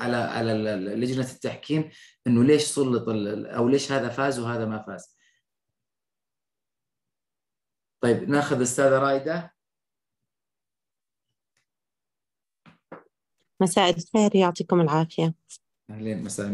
[0.00, 1.90] على على لجنة التحكيم
[2.26, 3.08] إنه ليش سلط
[3.46, 5.16] أو ليش هذا فاز وهذا ما فاز.
[8.00, 9.54] طيب نأخذ استاذه رايده
[13.60, 15.34] مساء الخير يعطيكم العافية.
[15.90, 16.46] أهلين مساء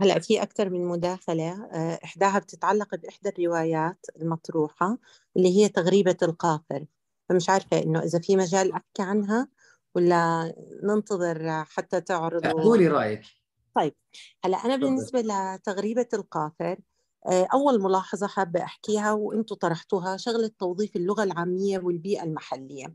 [0.00, 1.64] هلا في أكثر من مداخلة.
[1.72, 4.98] آه، إحداها بتتعلق بإحدى الروايات المطروحة
[5.36, 6.86] اللي هي تغريبة القافر
[7.28, 9.48] فمش عارفة إنه إذا في مجال أحكي عنها
[9.94, 13.22] ولا ننتظر حتى تعرضوا قولي رأيك.
[13.74, 13.94] طيب
[14.44, 16.78] هلأ أنا بالنسبة لتغريبة القافر
[17.26, 22.94] آه، أول ملاحظة حابة أحكيها وأنتم طرحتوها شغلة توظيف اللغة العامية والبيئة المحلية.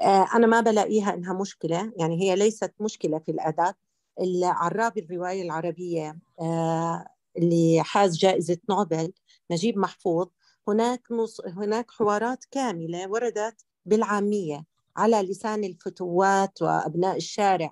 [0.00, 3.74] آه، أنا ما بلاقيها إنها مشكلة يعني هي ليست مشكلة في الأداة.
[4.20, 7.06] العراب الرواية العربية آه،
[7.38, 9.12] اللي حاز جائزة نوبل
[9.50, 10.28] نجيب محفوظ
[10.68, 14.64] هناك نص هناك حوارات كاملة وردت بالعامية.
[14.96, 17.70] على لسان الفتوات وأبناء الشارع.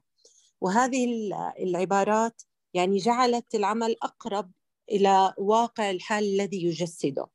[0.60, 2.42] وهذه العبارات
[2.74, 4.50] يعني جعلت العمل أقرب
[4.90, 7.26] إلى واقع الحال الذي يجسده.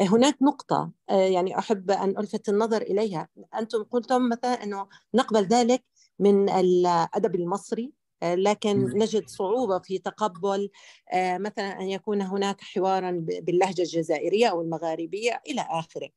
[0.00, 3.28] هناك نقطة آه، يعني أحب أن ألفت النظر إليها.
[3.58, 5.84] أنتم قلتم مثلا أنه نقبل ذلك
[6.18, 10.70] من الأدب المصري آه، لكن نجد صعوبة في تقبل
[11.12, 13.10] آه، مثلا أن يكون هناك حوارا
[13.42, 16.08] باللهجة الجزائرية أو المغاربية إلى آخره.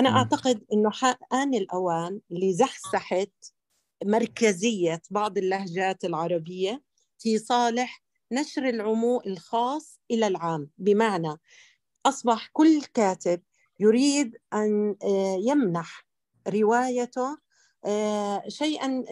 [0.00, 0.90] أنا أعتقد أنه
[1.32, 3.26] آن الأوان لزحزحة
[4.04, 6.82] مركزية بعض اللهجات العربية
[7.18, 10.70] في صالح نشر العمو الخاص إلى العام.
[10.78, 11.36] بمعنى
[12.06, 13.42] أصبح كل كاتب
[13.80, 16.06] يريد أن آه، يمنح
[16.48, 17.38] روايته
[17.84, 19.04] آه، شيئا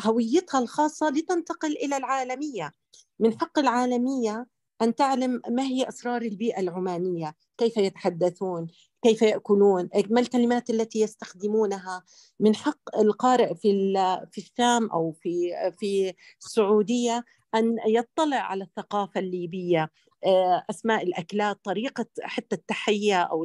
[0.00, 2.72] هويتها الخاصة لتنتقل إلى العالمية.
[3.18, 4.46] من حق العالمية
[4.82, 8.66] أن تعلم ما هي أسرار البيئة العمانية كيف يتحدثون
[9.02, 12.02] كيف يأكلون ما الكلمات التي يستخدمونها.
[12.40, 13.94] من حق القارئ في
[14.32, 16.12] في الشام أو في في
[16.44, 19.90] السعودية أن يطلع على الثقافة الليبية
[20.26, 23.44] آه، أسماء الأكلات طريقة حتى التحية أو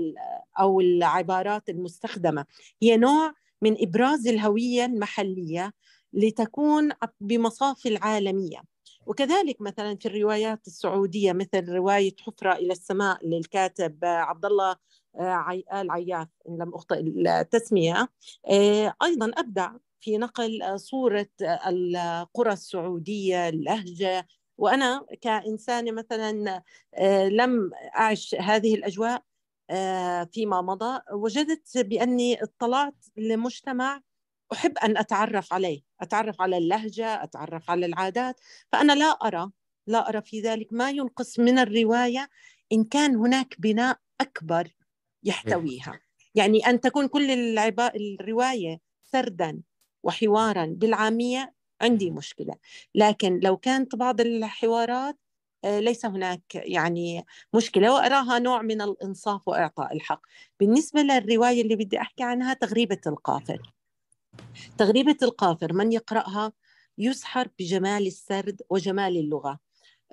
[0.59, 2.45] أو العبارات المستخدمة.
[2.81, 5.73] هي نوع من إبراز الهوية المحلية
[6.13, 6.89] لتكون
[7.21, 8.61] بمصاف العالمية.
[9.09, 14.75] وكذلك مثلا في الروايات السعودية مثل رواية حفرة إلى السماء للكاتب عبد الله
[15.19, 18.09] آه، آل عياف إن لم أخطئ التسمية.
[18.49, 21.29] آه، أيضا أبدع في نقل صورة
[21.67, 24.27] القرى السعودية اللهجة.
[24.57, 26.63] وأنا كإنسانة مثلا
[26.95, 29.23] آه، لم أعش هذه الأجواء
[30.31, 34.01] فيما مضى وجدت بأني اطلعت لمجتمع
[34.53, 38.39] أحب أن أتعرف عليه أتعرف على اللهجة أتعرف على العادات.
[38.71, 39.51] فأنا لا أرى
[39.87, 42.29] لا أرى في ذلك ما ينقص من الرواية
[42.71, 44.67] إن كان هناك بناء أكبر
[45.23, 45.99] يحتويها.
[46.35, 47.95] يعني أن تكون كل العبا...
[47.95, 49.61] الرواية سردا
[50.03, 52.55] وحوارا بالعامية عندي مشكلة.
[52.95, 55.19] لكن لو كانت بعض الحوارات
[55.63, 57.25] آه، ليس هناك يعني
[57.55, 57.93] مشكلة.
[57.93, 60.21] وأراها نوع من الإنصاف وإعطاء الحق.
[60.59, 63.73] بالنسبة للرواية اللي بدي أحكي عنها تغريبة القافر
[64.77, 66.53] تغريبة القافر من يقرأها
[66.97, 69.59] يسحر بجمال السرد وجمال اللغة.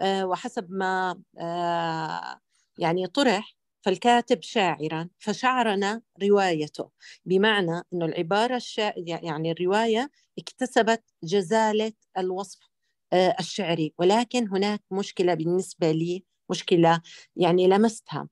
[0.00, 2.40] آه، وحسب ما آه،
[2.78, 6.90] يعني طرح فالكاتب شاعرا فشعرنا روايته
[7.24, 8.92] بمعنى أنه العبارة الشا...
[8.96, 12.58] يعني الرواية اكتسبت جزالة الوصف
[13.12, 13.94] آه، الشعري.
[13.98, 17.00] ولكن هناك مشكلة بالنسبة لي مشكلة
[17.36, 18.28] يعني لمستها.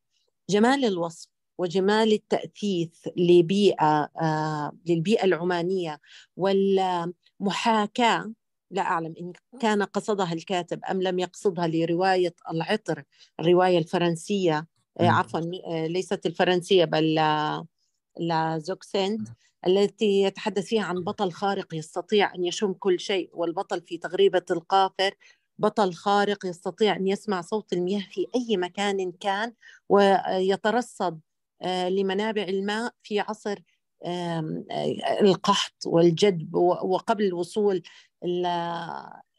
[0.50, 6.00] جمال الوصف وجمال التأثيث لبيئة آه، للبيئة العمانية
[6.36, 8.32] والمحاكاة.
[8.70, 13.02] لا أعلم إن كان قصدها الكاتب أم لم يقصدها لرواية العطر
[13.40, 14.66] الرواية الفرنسية.
[15.00, 17.14] آه، عفوا آه، ليست الفرنسية بل
[18.18, 19.28] لا زوكسنت
[19.66, 25.14] التي يتحدث فيها عن بطل خارق يستطيع أن يشم كل شيء والبطل في تغريبة القافر
[25.58, 29.52] بطل خارق يستطيع أن يسمع صوت المياه في أي مكان كان
[29.88, 31.20] ويترصد
[31.64, 33.58] لمنابع الماء في عصر
[35.20, 37.82] القحط والجدب وقبل وصول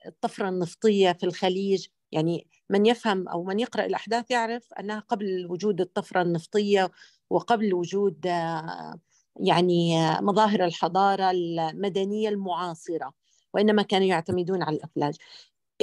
[0.06, 1.88] الطفرة النفطية في الخليج.
[2.12, 6.92] يعني من يفهم أو من يقرأ الأحداث يعرف أنها قبل وجود الطفرة النفطية
[7.30, 9.00] وقبل وجود آه،
[9.40, 13.14] يعني آه، مظاهر الحضارة المدنية المعاصرة
[13.54, 15.16] وإنما كانوا يعتمدون على الأفلاج.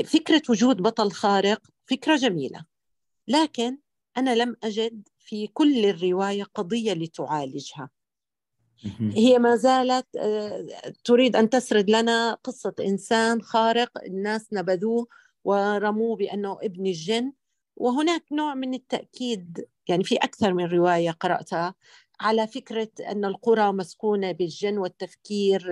[0.04, 2.64] فكرة وجود بطل خارق فكرة جميلة
[3.28, 3.78] لكن
[4.16, 7.90] أنا لم أجد في كل الرواية قضية لتعالجها.
[9.14, 10.66] هي ما زالت آه،
[11.04, 15.06] تريد أن تسرد لنا قصة إنسان خارق الناس نبذوه
[15.44, 17.32] ورموه بأنه ابن الجن.
[17.76, 21.74] وهناك نوع من التأكيد يعني في أكثر من رواية قرأتها
[22.20, 25.66] على فكرة أن القرى مسكونة بالجن والتفكير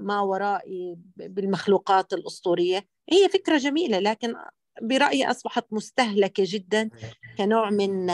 [0.00, 2.86] ما ورائي بالمخلوقات الأسطورية.
[3.10, 4.34] هي فكرة جميلة لكن
[4.80, 6.90] برأيي أصبحت مستهلكة جدا
[7.38, 8.10] كنوع من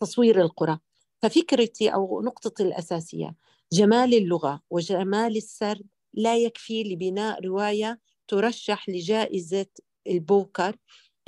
[0.00, 0.78] تصوير القرى.
[1.22, 3.34] ففكرتي أو نقطتي الأساسية
[3.72, 9.66] جمال اللغة وجمال السرد لا يكفي لبناء رواية ترشح لجائزة
[10.06, 10.76] البوكر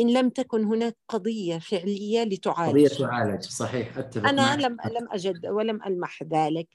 [0.00, 2.70] إن لم تكن هناك قضية فعلية لتعالج.
[2.70, 4.58] قضية تعالج صحيح أتفق أنا معك.
[4.58, 6.68] لم لم أجد ولم ألمح ذلك.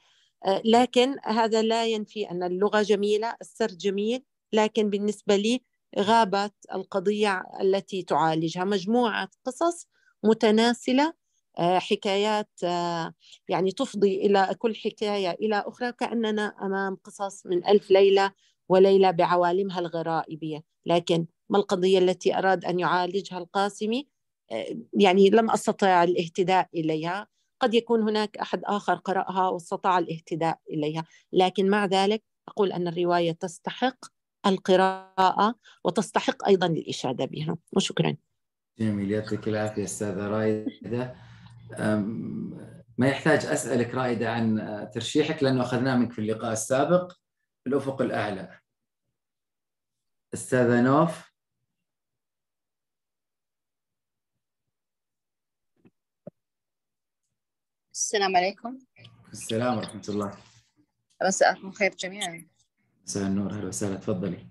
[0.45, 4.23] آه، لكن هذا لا ينفي أن اللغة جميلة السرد جميل
[4.53, 5.61] لكن بالنسبة لي
[5.99, 8.63] غابت القضية التي تعالجها.
[8.63, 9.87] مجموعة قصص
[10.23, 11.13] متناسلة
[11.59, 13.13] آه، حكايات آه،
[13.49, 18.31] يعني تفضي إلى كل حكاية إلى أخرى كأننا أمام قصص من ألف ليلة
[18.69, 20.63] وليلة بعوالمها الغرائبية.
[20.85, 24.07] لكن ما القضية التي أراد أن يعالجها القاسمي؟
[24.51, 27.27] آه، يعني لم أستطع الاهتداء إليها.
[27.59, 31.05] قد يكون هناك أحد آخر قرأها واستطاع الاهتداء إليها.
[31.33, 34.05] لكن مع ذلك أقول أن الرواية تستحق
[34.45, 37.57] القراءة وتستحق أيضا الإشادة بها.
[37.71, 38.17] وشكرا.
[38.79, 41.15] جميل يعطيك العافية أستاذة رايدة
[42.97, 47.13] ما يحتاج أسألك رائدة عن ترشيحك لأنه أخذناه منك في اللقاء السابق.
[47.67, 48.59] الأفق الأعلى.
[50.33, 51.33] أستاذة نوف.
[57.93, 58.79] السلام عليكم.
[59.31, 60.37] السلام ورحمة الله.
[61.23, 62.52] مساءكم خير جميعا.
[63.03, 64.47] مساء النور أهلا وسهلا تفضلي.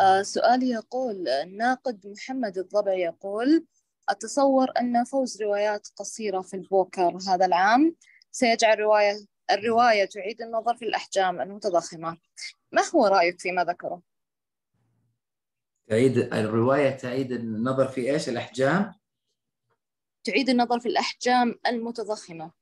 [0.00, 3.66] آه سؤالي يقول الناقد محمد الضبع يقول
[4.08, 7.96] أتصور أن فوز روايات قصيرة في البوكر هذا العام.
[8.30, 12.18] سيجعل رواية الرواية تعيد النظر في الأحجام المتضخمة.
[12.72, 14.02] ما هو رأيك فيما ذكره؟
[15.88, 18.94] تعيد الرواية تعيد النظر في إيش؟ الأحجام؟
[20.24, 22.52] تعيد النظر في الأحجام المتضخمة.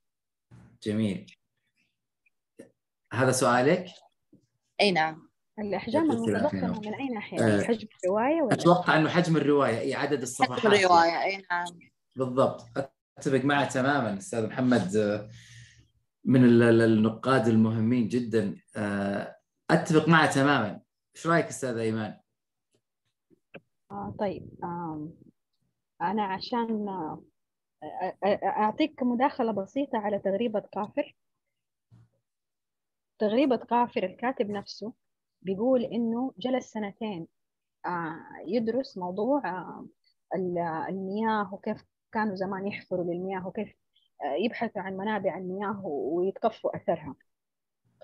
[0.82, 1.36] جميل.
[3.12, 3.86] هذا سؤالك؟
[4.80, 5.29] أي نعم.
[5.60, 10.22] الأحجام المتضخمة من أي ناحية؟ يعني حجم الرواية ولا؟ أتوقع أنه حجم الرواية أي عدد
[10.22, 10.60] الصفحات.
[10.60, 11.66] حجم الرواية أي نعم.
[12.16, 12.66] بالضبط.
[13.18, 14.96] أتفق معه تماما أستاذ محمد.
[16.24, 18.56] من النقاد المهمين جدا.
[19.70, 20.80] أتفق معه تماما.
[21.16, 22.20] إيش رأيك أستاذ إيمان؟
[23.90, 25.08] آه طيب آه
[26.02, 26.88] أنا عشان
[28.44, 31.16] أعطيك مداخلة بسيطة على تغريبة كافر.
[33.18, 34.92] تغريبة كافر الكاتب نفسه
[35.42, 37.26] بيقول إنه جلس سنتين
[38.46, 39.42] يدرس موضوع
[40.88, 43.74] المياه وكيف كانوا زمان يحفروا للمياه وكيف
[44.38, 47.14] يبحثوا عن منابع المياه ويتكفوا أثرها.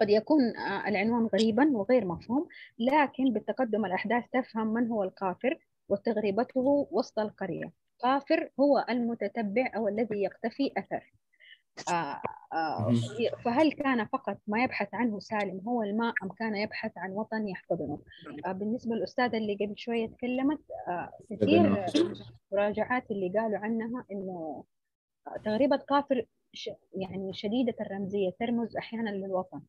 [0.01, 0.41] قد يكون
[0.87, 5.59] العنوان غريبا وغير مفهوم لكن بالتقدم الأحداث تفهم من هو الكافر
[5.89, 7.73] وتغريبته وسط القرية.
[8.03, 11.03] كافر هو المتتبع أو الذي يقتفي آه آه
[13.45, 17.99] فهل كان فقط ما يبحث عنه سالم هو الماء أم كان يبحث عن وطن يحتضنه؟
[18.47, 20.61] آه بالنسبة للأستاذة اللي قبل شوية تكلمت
[21.31, 21.87] كثير
[22.53, 24.65] مراجعات اللي قالوا عنها إنه
[25.45, 26.27] تغريبة كافر
[26.95, 29.63] يعني شديدة الرمزية ترمز أحيانا للوطن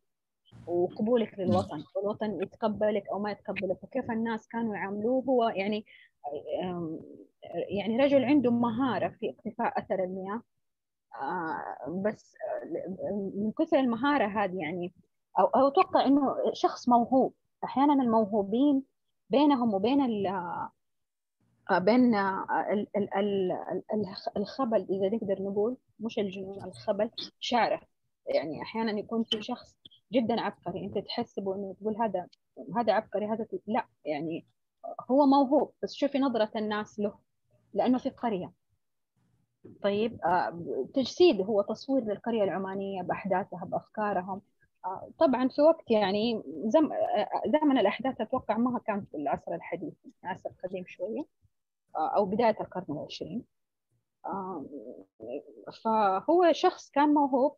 [0.68, 3.84] وقبولك للوطن والوطن يتقبلك أو ما يتقبلك.
[3.84, 5.86] وكيف الناس كانوا يعاملوه؟ هو يعني
[7.70, 10.41] يعني رجل عنده مهارة في اقتفاء أثر المياه.
[11.88, 12.36] بس
[13.36, 14.93] من كثر المهارة هذه يعني.
[15.39, 17.34] أو, أو أتوقع إنه شخص موهوب.
[17.64, 18.84] أحيانا الموهوبين
[19.30, 20.43] بينهم وبين ال
[21.72, 23.51] بين ال ال
[24.38, 27.82] الخبل إذا نقدر نقول مش الجنون الخبل شعره.
[28.26, 29.76] يعني أحيانا يكون في شخص
[30.14, 30.86] جدا عبقري.
[30.86, 32.28] أنت تحسبه إنه تقول هذا
[32.76, 34.45] هذا عبقري هذا لا يعني
[35.12, 37.20] هو موهوب بس شوفي نظرة الناس له
[37.74, 38.53] لأنه في قرية.
[39.84, 40.20] طيب
[40.93, 44.41] تجسيد هو تصوير للقرية العمانية بأحداثها بأفكارهم.
[45.20, 46.89] طبعا في وقت يعني زم
[47.45, 49.93] زمن الأحداث أتوقع ما كان في العصر الحديث
[50.24, 51.26] العصر القديم شوية
[51.95, 53.43] أو بداية القرن العشرين.
[55.84, 57.55] فهو شخص كان موهوب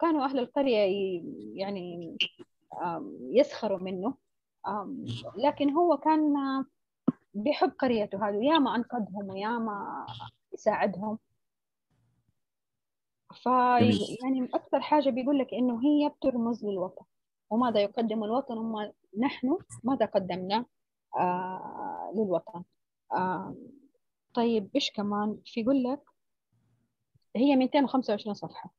[0.00, 1.22] كانوا أهل القرية
[1.54, 2.16] يعني
[3.20, 4.14] يسخروا منه.
[5.36, 6.34] لكن هو كان
[7.34, 10.06] بيحب قريته هذه ياما أنقذهم وياما
[10.54, 11.18] يساعدهم.
[13.42, 17.04] ف يعني أكثر حاجة بيقول لك إنه هي بترمز للوطن
[17.50, 20.64] وماذا يقدم الوطن وما نحن ماذا قدمنا
[21.16, 22.64] آه للوطن.
[23.12, 23.54] آه
[24.34, 26.00] طيب إيش كمان في يقول لك؟
[27.36, 28.70] هي 225 صفحة.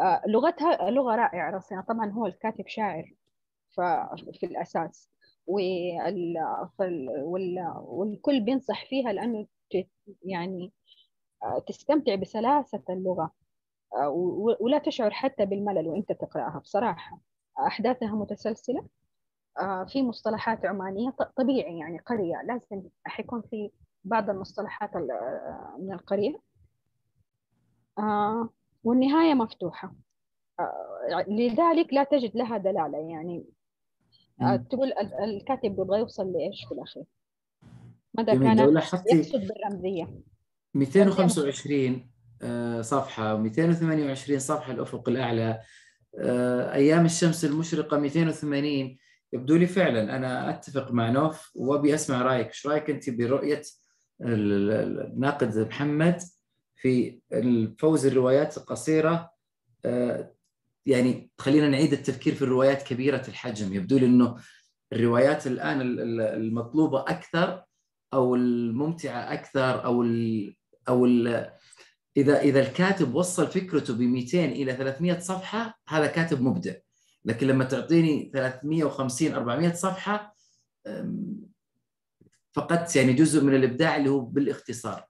[0.00, 3.14] آه لغتها لغة رائعة رصينة طبعا هو الكاتب شاعر
[4.32, 5.10] في الأساس
[5.46, 6.34] وال...
[7.22, 7.72] وال...
[7.82, 9.46] والكل بينصح فيها لأنه
[10.22, 10.72] يعني
[11.66, 13.30] تستمتع بسلاسة اللغة
[14.60, 17.20] ولا تشعر حتى بالملل وانت تقرأها بصراحة.
[17.66, 18.86] أحداثها متسلسلة
[19.88, 23.70] في مصطلحات عمانية طبيعي يعني قرية لازم حيكون في
[24.04, 24.90] بعض المصطلحات
[25.78, 26.40] من القرية.
[28.84, 29.94] والنهاية مفتوحة.
[31.28, 33.44] لذلك لا تجد لها دلالة يعني.
[34.70, 34.92] تقول
[35.24, 37.04] الكاتب يبغى يوصل لإيش في الأخير؟
[38.16, 38.56] ماذا كان
[39.18, 40.10] يقصد بالرمزية.
[40.74, 42.10] 225
[42.42, 45.60] آه، صفحة و228 صفحة الأفق الأعلى.
[46.18, 48.98] آه، أيام الشمس المشرقة 280
[49.32, 51.50] يبدو لي فعلا أنا أتفق مع نوف
[52.22, 52.46] رأيك.
[52.46, 53.62] إيش رأيك أنت برؤية
[54.20, 56.22] ال- ال- الناقد محمد
[56.76, 59.30] في الفوز الروايات القصيرة؟
[59.84, 60.32] آه،
[60.86, 63.74] يعني خلينا نعيد التفكير في الروايات كبيرة الحجم.
[63.74, 64.36] يبدو لي أنه
[64.92, 67.60] الروايات الآن ال- ال-
[68.14, 70.54] أو الممتعة أكثر أو ال
[70.88, 71.50] أو ال
[72.16, 76.74] إذا إذا الكاتب وصل فكرته ب 200 إلى 300 صفحة هذا كاتب مبدع.
[77.24, 80.34] لكن لما تعطيني 350 400 صفحة
[82.52, 85.08] فقدت يعني جزء من الإبداع اللي هو بالاختصار.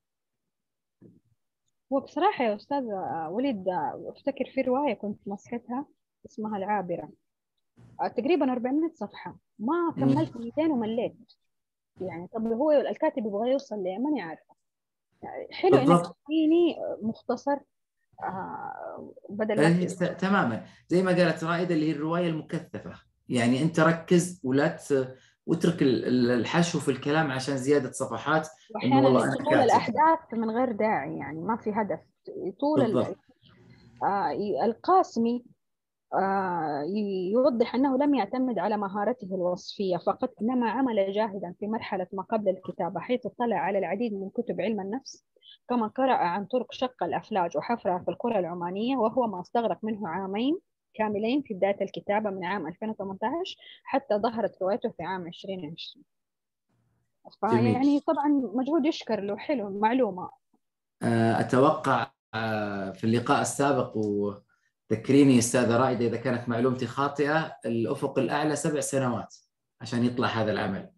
[1.93, 2.85] هو بصراحة يا أستاذ
[3.31, 3.65] وليد
[4.07, 5.87] أفتكر في رواية كنت مسحتها
[6.27, 7.11] اسمها العابرة.
[8.01, 9.39] آه، تقريبا 400 صفحة.
[9.59, 11.33] ما كملت 200 ومليت.
[12.01, 14.55] يعني طب هو الكاتب يبغى يوصل ليه ماني عارفة
[15.23, 16.17] يعني حلو بالضبط.
[16.27, 17.57] تديني مختصر
[18.23, 22.93] آه، بدل ما إيه، تماما زي ما قالت رائدة اللي هي الرواية المكثفة
[23.29, 24.77] يعني أنت ركز ولا.
[25.47, 28.49] واترك ال- ال- الحشو في الكلام عشان زيادة صفحات
[28.85, 29.53] إنه والله طول كاتب.
[29.63, 32.01] الأحداث من غير داعي يعني ما في هدف
[32.61, 33.17] طول ال- بالضبط
[34.03, 34.33] آه،
[34.65, 35.45] القاسمي
[37.33, 42.49] يوضح أنه لم يعتمد على مهارته الوصفية فقط إنما عمل جاهدا في مرحلة ما قبل
[42.49, 45.27] الكتابة حيث اطلع على العديد من كتب علم النفس
[45.69, 50.59] كما قرأ عن طرق شق الافلاج وحفرها في القرى العمانية وهو ما استغرق منه عامين
[50.95, 56.05] كاملين في بداية الكتابة من عام 2018 حتى ظهرت روايته في عام 2020
[57.41, 60.31] فيعني طبعا مجهود يشكر له حلو معلومة.
[61.03, 63.97] آه، أتوقع آه، في اللقاء السابق
[64.91, 69.35] وذكريني أستاذة رائدة إذا كانت معلومتي خاطئة الأفق الأعلى سبع سنوات
[69.81, 70.91] عشان يطلع هذا العمل.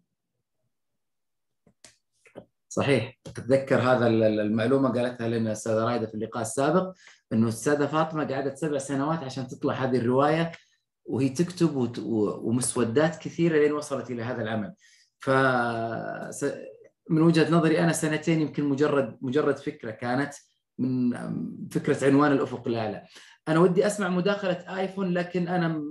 [2.69, 6.93] صحيح أتذكر هذا ال- ال- المعلومة قالتها لنا الاستاذه رايده في اللقاء السابق
[7.33, 10.51] إنه الأستاذة فاطمة قعدت سبع سنوات عشان تطلع هذه الرواية
[11.05, 11.97] وهي تكتب
[12.43, 14.73] ومسودات كثيرة لين وصلت إلى هذا العمل.
[15.19, 15.29] ف
[17.09, 20.33] من وجهة نظري أنا سنتين يمكن مجرد مجرد فكرة كانت
[20.79, 21.09] من
[21.69, 23.03] فكرة عنوان الأفق الأعلى.
[23.49, 25.83] أنا ودي أسمع مداخلة آيفون لكن أنا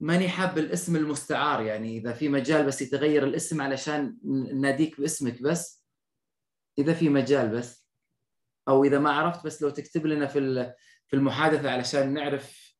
[0.00, 1.62] ماني حاب الاسم المستعار.
[1.62, 4.18] يعني إذا في مجال بس يتغير الاسم علشان
[4.54, 5.86] ناديك باسمك بس.
[6.78, 7.86] إذا في مجال بس.
[8.68, 10.74] أو إذا ما عرفت بس لو تكتب لنا في
[11.06, 12.76] في المحادثة علشان نعرف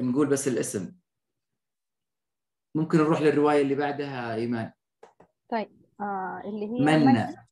[0.00, 0.94] نقول بس الاسم.
[2.74, 4.72] ممكن نروح للرواية اللي بعدها إيمان.
[5.50, 5.68] طيب
[6.00, 7.46] آه اللي هي منا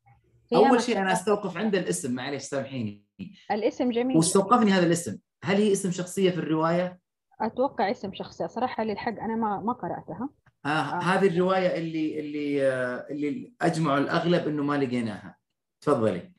[0.50, 1.12] قيامة أول شيء أنا.
[1.12, 3.06] أستوقف عند الاسم معلش سامحيني.
[3.50, 4.16] الاسم جميل.
[4.16, 5.18] واستوقفني هذا الاسم.
[5.46, 7.00] هل هي اسم شخصية في الرواية؟
[7.40, 8.46] أتوقع اسم شخصية.
[8.46, 10.28] صراحة للحق أنا ما ما قرأتها.
[10.66, 15.36] آه هذه الرواية اللي اللي آه اللي أجمعوا الأغلب إنه ما لقيناها.
[15.80, 16.32] تفضلي.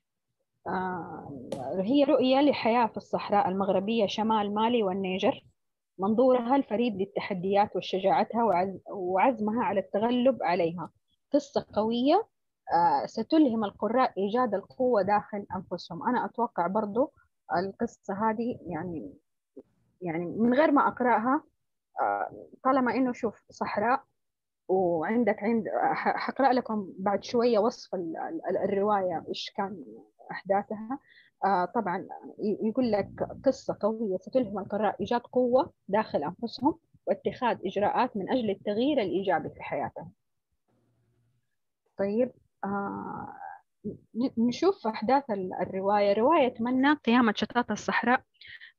[0.68, 5.46] آه هي رؤية لحياة في الصحراء المغربية شمال مالي والنيجر.
[6.00, 10.90] منظورها الفريد للتحديات وشجاعتها وعز وعزمها على التغلب عليها.
[11.34, 12.28] قصة قوية
[12.74, 16.08] آه ستلهم القراء إيجاد القوة داخل أنفسهم.
[16.10, 17.14] أنا أتوقع برضو
[17.56, 19.14] القصة هذه يعني
[20.02, 21.44] يعني من غير ما أقرأها
[22.02, 24.04] آه، طالما إنه شوف صحراء
[24.68, 28.18] وعندك عند ح- حقرأ لكم بعد شوية وصف ال-
[28.50, 29.86] ال- الرواية إيش كان
[30.32, 31.00] أحداثها
[31.46, 32.08] آه، طبعا
[32.40, 39.02] يقول لك قصة قوية ستلهم القراء إيجاد قوة داخل أنفسهم واتخاذ إجراءات من أجل التغيير
[39.02, 40.12] الإيجابي في حياتهم.
[41.98, 42.32] طيب
[42.64, 43.34] آه،
[44.38, 48.22] نشوف أحداث ال- الرواية، رواية منى قيامه شتات الصحراء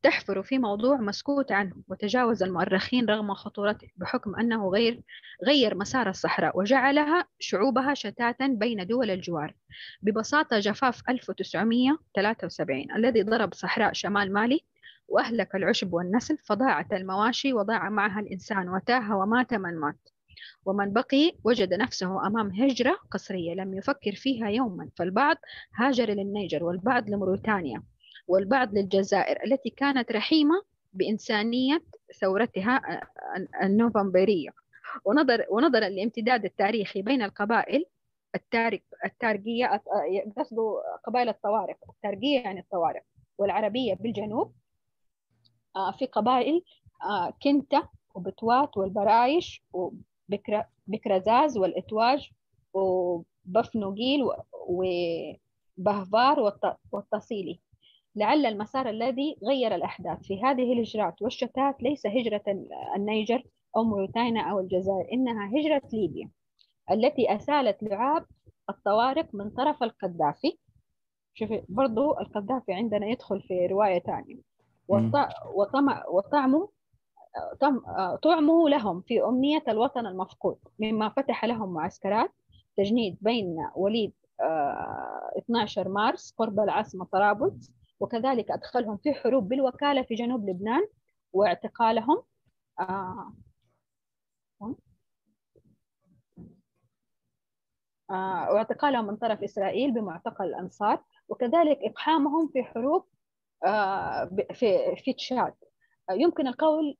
[0.02, 5.02] تحفر في موضوع مسكوت عنه وتجاوز المؤرخين رغم خطورته بحكم أنه غير
[5.46, 9.54] غير مسار الصحراء وجعلها شعوبها شتاتا بين دول الجوار.
[10.02, 14.60] ببساطة جفاف 1973 الذي ضرب صحراء شمال مالي
[15.08, 20.08] وأهلك العشب والنسل فضاعت المواشي وضاع معها الإنسان وتاه ومات من مات.
[20.64, 25.36] ومن بقي وجد نفسه أمام هجرة قسرية لم يفكر فيها يوما فالبعض
[25.74, 27.82] هاجر للنيجر والبعض لموريتانيا
[28.28, 30.62] والبعض للجزائر التي كانت رحيمة
[30.92, 31.82] بإنسانية
[32.20, 32.80] ثورتها
[33.62, 34.50] النوفمبرية.
[35.04, 37.84] ونظر ونظرا لامتداد التاريخي بين القبائل
[38.34, 39.82] التارك التارقية
[40.36, 43.02] قصده قبائل الطوارق التارقية يعني الطوارق
[43.38, 44.54] والعربية بالجنوب
[45.76, 46.62] آه، في قبائل
[47.02, 49.62] آه، كنتة وبتوات والبرايش
[50.88, 52.30] وبكرزاز والإتواج
[52.74, 54.26] وبفنوجيل
[55.78, 56.58] وبهفار
[56.92, 57.58] والتصيلي.
[58.16, 62.42] لعل المسار الذي غير الأحداث في هذه الهجرات والشتات ليس هجرة
[62.96, 63.42] النيجر
[63.76, 66.30] أو موريتانيا أو الجزائر إنها هجرة ليبيا
[66.90, 68.26] التي أسالت لعاب
[68.70, 70.58] الطوارق من طرف القذافي.
[71.34, 74.36] شوفي برضو القذافي عندنا يدخل في رواية ثانية
[76.08, 76.68] وطعمه
[78.22, 82.32] طعمه لهم في أمنية الوطن المفقود مما فتح لهم معسكرات
[82.76, 90.14] تجنيد بين وليد 12 آه، مارس قرب العاصمة طرابلس وكذلك أدخلهم في حروب بالوكالة في
[90.14, 90.86] جنوب لبنان
[91.32, 92.22] واعتقالهم.
[92.80, 93.32] آه،
[98.10, 103.04] آه، واعتقالهم من طرف إسرائيل بمعتقل الأنصار وكذلك إقحامهم في حروب
[104.52, 105.54] في في تشاد.
[106.10, 106.96] يمكن القول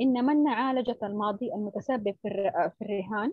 [0.00, 3.32] إن من عالجت الماضي المتسبب في الرهان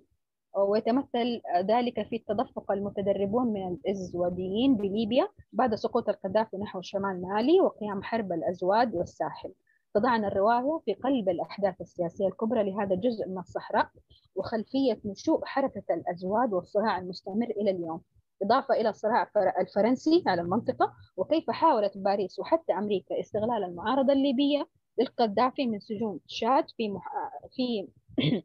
[0.58, 8.04] ويتمثل ذلك في التدفق المتدربون من الإزواديين بليبيا بعد سقوط القذافي نحو شمال مالي وقيام
[8.04, 9.54] حرب الأزواد والساحل.
[9.94, 13.90] تضعنا الرواية في قلب الأحداث السياسية الكبرى لهذا الجزء من الصحراء
[14.36, 18.02] وخلفية نشوء حركة الأزواد والصراع المستمر إلى اليوم.
[18.44, 24.68] إضافة إلى الصراع الفرنسي على المنطقة وكيف حاولت باريس وحتى أمريكا استغلال المعارضة الليبية
[25.00, 27.12] للقذافي من سجون تشاد في مح...
[27.56, 27.88] في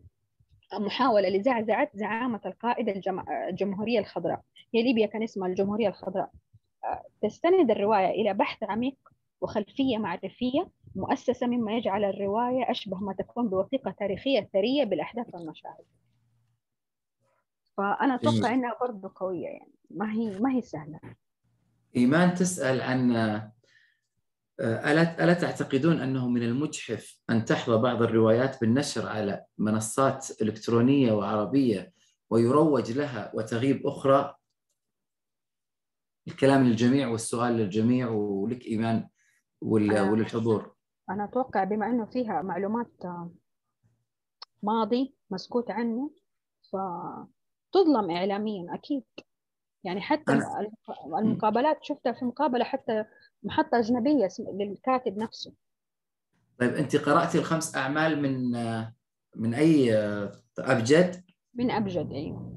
[0.87, 2.89] محاولة لزعزعة زعامة القائد
[3.49, 4.43] الجمهورية الخضراء.
[4.75, 6.31] هي ليبيا كان اسمها الجمهورية الخضراء.
[7.23, 8.97] تستند الرواية إلى بحث عميق
[9.41, 15.85] وخلفية معرفية مؤسسة مما يجعل الرواية أشبه ما تكون بوثيقة تاريخية ثرية بالأحداث والمشاهد.
[17.77, 19.73] فأنا أتوقع إنها برضه قوية يعني.
[19.91, 21.01] ما هي ما هي سهلة.
[21.97, 23.13] إيمان تسأل عن
[24.61, 31.93] ألا ألا تعتقدون أنه من المجحف أن تحظى بعض الروايات بالنشر على منصات إلكترونية وعربية
[32.31, 34.37] ويروج لها وتغيب أخرى؟
[36.29, 39.09] الكلام للجميع والسؤال للجميع ولك إيمان
[39.61, 40.75] وللحضور
[41.11, 42.93] أنا أتوقع بما أنه فيها معلومات
[44.63, 46.11] ماضي مسكوت عنه
[46.73, 49.05] فتظلم إعلاميا أكيد.
[49.85, 50.41] يعني حتى.
[51.19, 53.05] المقابلات شفتها في مقابلة حتى
[53.43, 55.53] محطة أجنبية للكاتب نفسه
[56.59, 58.51] طيب أنت قرأتي الخمس أعمال من
[59.37, 59.95] من أي
[60.59, 61.25] أبجد؟
[61.55, 62.55] من أبجد أيوه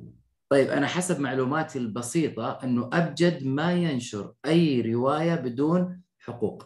[0.49, 6.63] طيب أنا حسب معلوماتي البسيطة أنه أبجد ما ينشر أي رواية بدون حقوق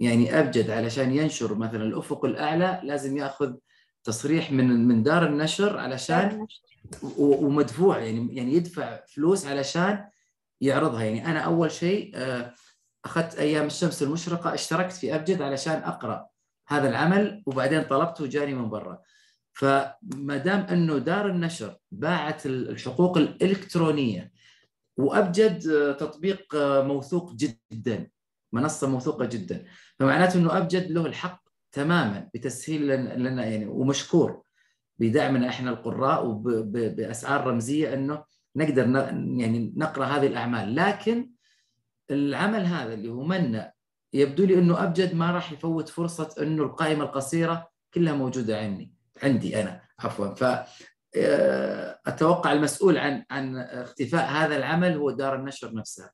[0.00, 3.56] يعني أبجد علشان ينشر مثلا الأفق الأعلى لازم يأخذ
[4.08, 6.46] تصريح من من دار النشر علشان
[7.18, 10.08] ومدفوع يعني يعني يدفع فلوس علشان
[10.60, 11.04] يعرضها.
[11.04, 12.54] يعني أنا أول شيء آه،
[13.04, 16.26] أخذت أيام الشمس المشرقة اشتركت في أبجد علشان أقرأ
[16.68, 18.98] هذا العمل وبعدين طلبته وجاني من برا.
[19.52, 24.32] فما دام أنه دار النشر باعت الحقوق الإلكترونية
[24.96, 28.10] وأبجد آه، تطبيق آه، موثوق جدا
[28.52, 29.64] منصة موثوقة جدا
[29.98, 32.86] فمعناته أنه أبجد له الحق تماما بتسهيل
[33.20, 34.42] لنا يعني ومشكور
[34.98, 38.24] بدعمنا إحنا القراء وباسعار رمزية إنه
[38.56, 38.86] نقدر
[39.36, 40.74] يعني نقرأ هذه الأعمال.
[40.74, 41.30] لكن
[42.10, 43.72] العمل هذا اللي هو منا
[44.12, 49.62] يبدو لي إنه أبجد ما راح يفوت فرصة إنه القائمة القصيرة كلها موجودة عندي عندي
[49.62, 50.34] أنا عفوا.
[50.34, 50.44] ف
[51.16, 56.10] آه، أتوقع المسؤول عن عن اختفاء هذا العمل هو دار النشر نفسها.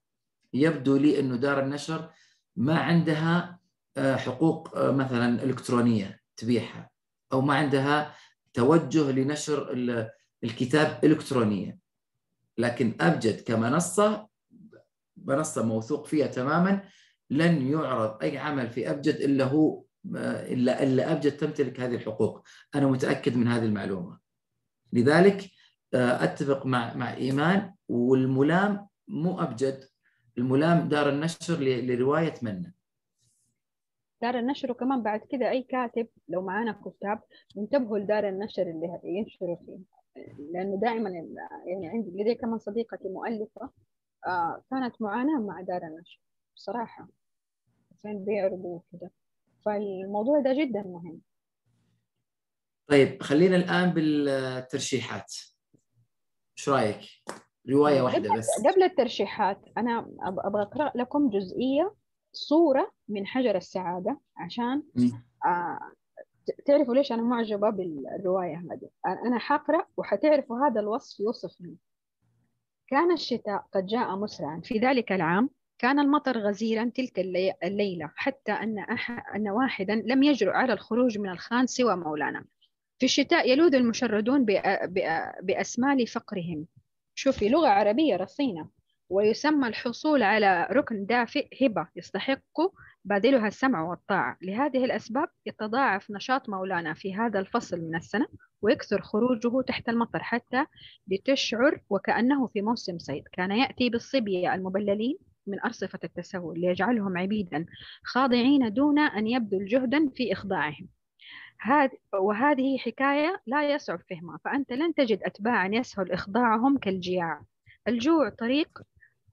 [0.53, 2.11] يبدو لي إنه دار النشر
[2.57, 3.59] ما عندها
[3.99, 6.91] حقوق آه، مثلا إلكترونية تبيعها
[7.33, 8.15] أو ما عندها
[8.53, 9.73] توجه لنشر
[10.45, 11.79] الكتاب الكترونيا.
[12.59, 14.29] لكن أبجد كمنصة
[15.17, 16.83] منصة موثوق فيها تماما
[17.31, 22.43] لن يعرض أي عمل في أبجد إلا هو إلا إلا أبجد تمتلك هذه الحقوق.
[22.75, 24.19] أنا متأكد من هذه المعلومة.
[24.93, 25.51] لذلك
[25.95, 29.85] آه، أتفق مع مع إيمان والملام مو أبجد.
[30.39, 32.73] الملام دار النشر لرواية منا
[34.25, 37.21] دار النشر وكمان بعد كده أي كاتب لو معانا كتاب
[37.57, 39.79] ينتبهوا لدار النشر اللي ينشروا فيه.
[40.53, 41.11] لأنه دائما
[41.67, 43.71] يعني عندي لدي كمان صديقتي مؤلفة
[44.27, 46.21] آه كانت معاناة مع دار النشر
[46.57, 47.09] بصراحة.
[47.93, 49.11] عشان بيعرضوا كده
[49.65, 51.21] فالموضوع ده جدا مهم.
[52.87, 55.35] طيب خلينا الآن بالترشيحات.
[56.59, 57.01] إيش رأيك؟
[57.71, 58.49] رواية واحدة بس.
[58.67, 61.95] قبل الترشيحات أنا أبغى أقرأ لكم جزئية
[62.37, 64.83] صورة من حجر السعادة عشان
[65.47, 65.79] آه
[66.67, 68.89] تعرفوا ليش أنا معجبة بالرواية هذه؟
[69.27, 71.77] أنا حقرأ وحتعرفوا هذا الوصف يوصفني
[72.89, 74.61] كان الشتاء قد جاء مسرعا.
[74.65, 77.19] في ذلك العام كان المطر غزيرا تلك
[77.65, 79.35] الليلة حتى أن, أح...
[79.37, 82.45] أن واحدا لم يجرؤ على الخروج من الخان سوى مولانا.
[82.99, 84.45] في الشتاء يلوذ المشردون.
[85.43, 86.67] بأسمال فقرهم.
[87.15, 88.69] شوفي لغة عربية رصينة.
[89.09, 92.61] ويسمى الحصول على ركن دافئ هبة يستحق
[93.05, 94.37] باذلها السمع والطاعة.
[94.43, 98.27] لهذه الأسباب يتضاعف نشاط مولانا في هذا الفصل من السنة
[98.63, 100.67] ويكثر خروجه تحت المطر حتى
[101.09, 103.25] لتشعر وكأنه في موسم صيد.
[103.33, 107.67] كان يأتي بالصبية المبللين من أرصفة التسول ليجعلهم عبيدا
[108.05, 110.89] خاضعين دون أن يبذل جهدا في إخضاعهم.
[112.21, 117.43] وهذه حكاية لا يصعب فهمها فأنت لن تجد أتباعا يسهل إخضاعهم كالجياع.
[117.89, 118.69] الجوع طريق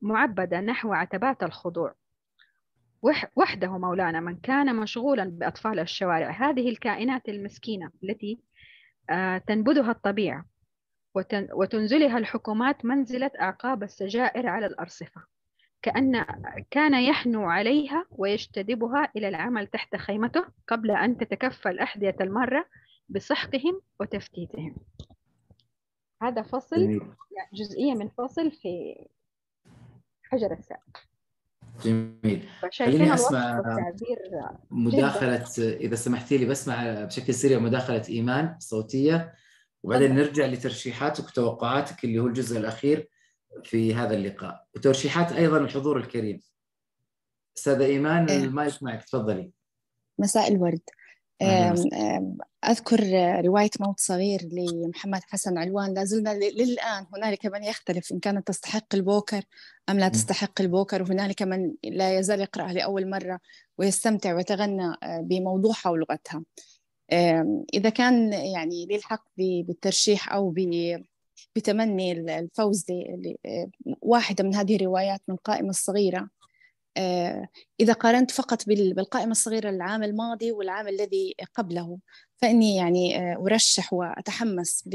[0.01, 1.95] معبدة نحو عتبات الخضوع.
[3.35, 6.29] وحده مولانا من كان مشغولا بأطفال الشوارع.
[6.29, 8.39] هذه الكائنات المسكينة التي
[9.09, 10.45] آه، تنبذها الطبيعة
[11.53, 15.21] وتنزلها الحكومات منزلة أعقاب السجائر على الأرصفة.
[15.81, 16.25] كأن
[16.71, 22.65] كان يحنو عليها ويجتذبها إلى العمل تحت خيمته قبل أن تتكفى الأحذية المرة
[23.09, 24.75] بسحقهم وتفتيتهم.
[26.21, 27.01] هذا فصل
[27.53, 28.95] جزئية من فصل في
[30.31, 30.83] حجر الساعة
[31.83, 32.49] جميل.
[32.79, 33.61] خليني أسمع
[34.71, 39.33] مداخلة إذا سمحتي لي بسمع بشكل سريع مداخلة إيمان صوتية
[39.83, 43.09] وبعدين نرجع لترشيحاتك وتوقعاتك اللي هو الجزء الأخير
[43.63, 44.65] في هذا اللقاء.
[44.75, 46.41] وترشيحات أيضا الحضور الكريم.
[47.57, 48.43] أستاذة إيمان إيه.
[48.43, 49.51] المايك معك تفضلي.
[50.19, 50.81] مساء الورد.
[52.65, 52.99] أذكر
[53.45, 55.93] رواية موت صغير لمحمد حسن علوان.
[55.93, 57.05] لا زلنا للآن.
[57.15, 59.43] هنالك من يختلف إن كانت تستحق البوكر
[59.89, 61.01] أم لا تستحق البوكر.
[61.01, 63.39] وهنالك من لا يزال يقرأها لأول مرة
[63.77, 66.43] ويستمتع ويتغنى آه، بموضوعها ولغتها
[67.73, 70.55] إذا كان يعني لي الحق بالترشيح أو
[71.55, 72.85] بتمني الفوز
[74.03, 76.29] لواحدة من هذه الروايات من القائمة الصغيرة آه،
[77.79, 81.99] إذا قارنت فقط بالقائمة الصغيرة العام الماضي والعام الذي قبله
[82.41, 84.89] فإني يعني آه، أرشح وأتحمس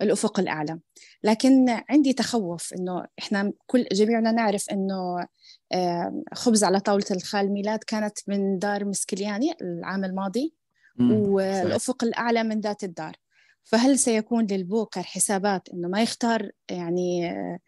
[0.00, 0.78] للأفق الأعلى.
[1.24, 5.26] لكن عندي تخوف إنه إحنا كل جميعنا نعرف إنه
[5.72, 10.54] آه، خبز على طاولة الخال ميلاد كانت من دار مسكلياني العام الماضي
[11.00, 13.16] والأفق الأعلى من ذات الدار.
[13.64, 17.58] فهل سيكون للبوكر حسابات إنه ما يختار يعني آه،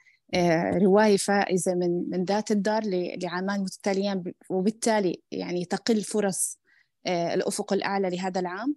[0.74, 2.82] رواية فائزة من من ذات الدار
[3.22, 6.59] لعامان متتاليان وبالتالي يعني تقل فرص
[7.07, 8.76] آه، الأفق الأعلى لهذا العام.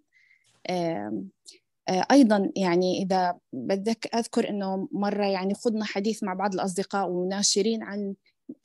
[0.70, 1.24] آه،
[2.12, 8.14] أيضا يعني إذا بدك أذكر أنه مرة يعني خضنا حديث مع بعض الأصدقاء وناشرين عن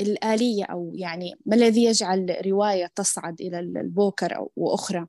[0.01, 5.07] الآلية أو يعني ما الذي يجعل رواية تصعد إلى البوكر أو وأخرى.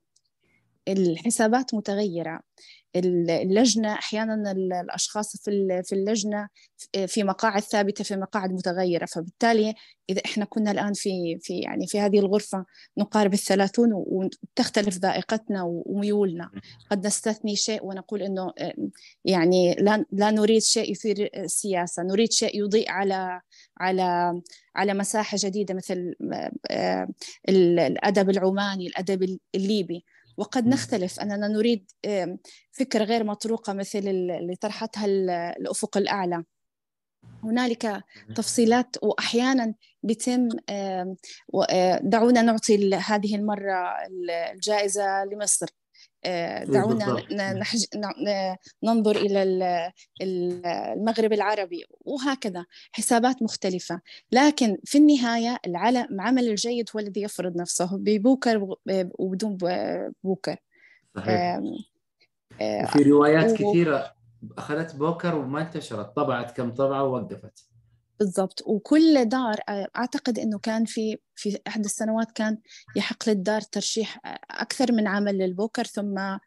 [0.87, 2.39] الحسابات متغيرة.
[2.95, 6.47] اللجنة أحيانا الأشخاص في في اللجنة
[7.07, 9.05] في مقاعد ثابتة في مقاعد متغيرة.
[9.05, 9.73] فبالتالي
[10.09, 12.65] إذا إحنا كنا الآن في في يعني في هذه الغرفة
[12.97, 16.49] نقارب الثلاثون وتختلف ذائقتنا وميولنا.
[16.91, 18.53] قد نستثني شيء ونقول إنه
[19.25, 22.03] يعني لا لا نريد شيء يثير السياسة.
[22.03, 23.41] نريد شيء يضيء على
[23.77, 24.41] على
[24.75, 26.15] على مساحة جديدة مثل
[27.49, 30.05] الأدب العماني الأدب الليبي.
[30.37, 31.19] وقد نختلف.
[31.19, 31.91] أننا نريد
[32.71, 35.05] فكرة غير مطروقة مثل اللي طرحتها
[35.57, 36.43] الأفق الأعلى.
[37.43, 38.03] هنالك
[38.35, 39.73] تفصيلات وأحيانا
[40.03, 40.49] بيتم
[42.01, 43.95] دعونا نعطي هذه المرة
[44.53, 45.67] الجائزة لمصر.
[45.67, 45.82] آه،
[46.65, 47.85] دعونا نحج...
[48.83, 49.43] ننظر إلى
[50.21, 54.01] المغرب العربي وهكذا حسابات مختلفة.
[54.31, 55.57] لكن في النهاية
[56.11, 58.77] العمل الجيد هو الذي يفرض نفسه ببوكر
[59.19, 59.57] وبدون
[60.23, 60.57] بوكر.
[61.15, 61.59] صحيح.
[62.87, 63.55] في روايات و...
[63.55, 64.13] كثيرة
[64.57, 67.72] أخذت بوكر وما انتشرت طبعت كم طبعة ووقفت.
[68.23, 68.63] بالضبط.
[68.65, 72.57] وكل دار أعتقد إنه كان في في احد السنوات كان
[72.95, 74.19] يحق للدار ترشيح
[74.51, 76.37] أكثر من عمل للبوكر ثم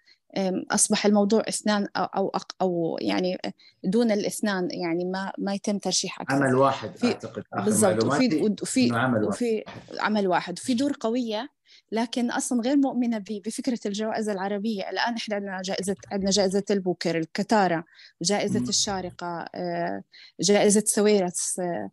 [0.70, 3.38] أصبح الموضوع إثنان أو أو أو يعني
[3.84, 6.34] دون الإثنان يعني ما ما يتم ترشيح أكثر.
[6.34, 8.04] عمل واحد في أعتقد بالضبط.
[8.04, 9.64] وفي وفي عمل وفي
[9.98, 10.58] عمل واحد.
[10.58, 11.55] وفي دور قوية
[11.92, 14.90] لكن أصلا غير مؤمنة بفكرة الجوائز العربية.
[14.90, 17.84] الآن إحنا عندنا جائزة عندنا جائزة البوكر الكتارة
[18.22, 18.68] جائزة م.
[18.68, 20.02] الشارقة آه،
[20.40, 21.90] جائزة سويرس آه،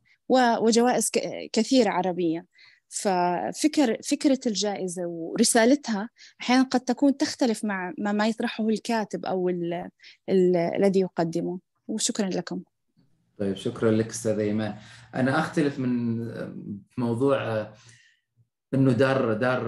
[0.62, 1.12] وجوائز
[1.54, 2.46] كثيرة عربية.
[2.90, 6.10] ففكر فكرة الجائزة ورسالتها
[6.42, 9.90] أحيانا قد تكون تختلف مع ما, ما يطرحه الكاتب أو ال
[10.30, 11.60] ال الذي يقدمه.
[11.88, 12.62] وشكرا لكم.
[13.38, 14.76] طيب شكرا لك أستاذ إيمان.
[15.16, 16.18] أنا أختلف من
[16.98, 17.68] موضوع
[18.74, 19.64] إنه دار دار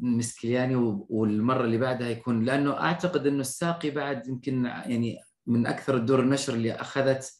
[0.00, 0.76] مسكلياني
[1.08, 6.54] والمرة اللي بعدها يكون لأنه أعتقد إنه الساقي بعد يمكن يعني من أكثر الدور النشر
[6.54, 7.32] اللي أخذت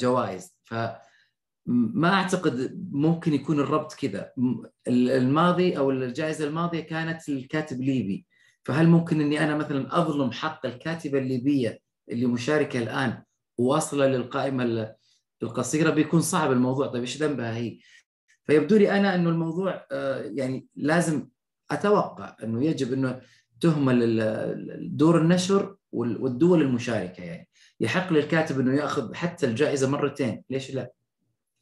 [0.00, 0.56] جوائز.
[0.64, 0.74] ف
[1.66, 4.32] ما أعتقد ممكن يكون الربط كذا.
[4.88, 8.26] الماضي أو الجائزة الماضية كانت الكاتب ليبي.
[8.64, 11.78] فهل ممكن إني أنا مثلا أظلم حق الكاتبة الليبية
[12.10, 13.22] اللي مشاركة الآن
[13.58, 14.94] وواصلة للقائمة
[15.42, 16.86] القصيرة؟ بيكون صعب الموضوع.
[16.86, 17.78] طيب إيش ذنبها هي؟
[18.44, 21.28] فيبدو لي أنا أنه الموضوع آه، يعني لازم
[21.70, 23.20] أتوقع أنه يجب أنه
[23.60, 27.48] تهمل دور النشر والدول المشاركة يعني.
[27.80, 30.44] يحق للكاتب أنه يأخذ حتى الجائزة مرتين.
[30.50, 30.92] ليش لا؟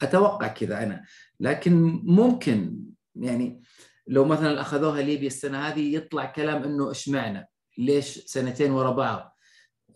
[0.02, 1.04] أتوقع كذا أنا.
[1.40, 1.72] لكن
[2.04, 2.78] ممكن
[3.16, 3.62] يعني
[4.06, 7.46] لو مثلا أخذوها ليبيا السنة هذه يطلع كلام أنه إشمعنا.
[7.78, 9.36] ليش سنتين ورا بعض؟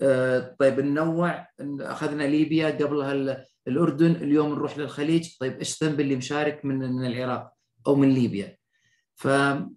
[0.03, 1.49] آه، طيب ننوع
[1.81, 5.37] أخذنا ليبيا قبلها الأردن اليوم نروح للخليج.
[5.41, 7.53] طيب إيش ذنب اللي مشارك من من العراق
[7.87, 8.57] أو من ليبيا؟
[9.15, 9.69] فما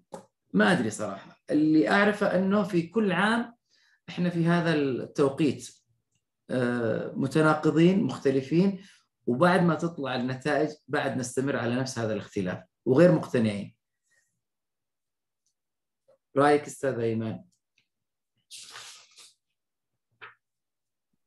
[0.54, 1.42] أدري صراحة.
[1.52, 3.56] اللي أعرفه إنه في كل عام
[4.10, 5.70] إحنا في هذا التوقيت
[6.50, 8.84] آه، متناقضين مختلفين
[9.28, 13.76] وبعد ما تطلع النتائج بعد نستمر على نفس هذا الاختلاف وغير مقتنعين.
[16.38, 17.44] رأيك أستاذ ايمان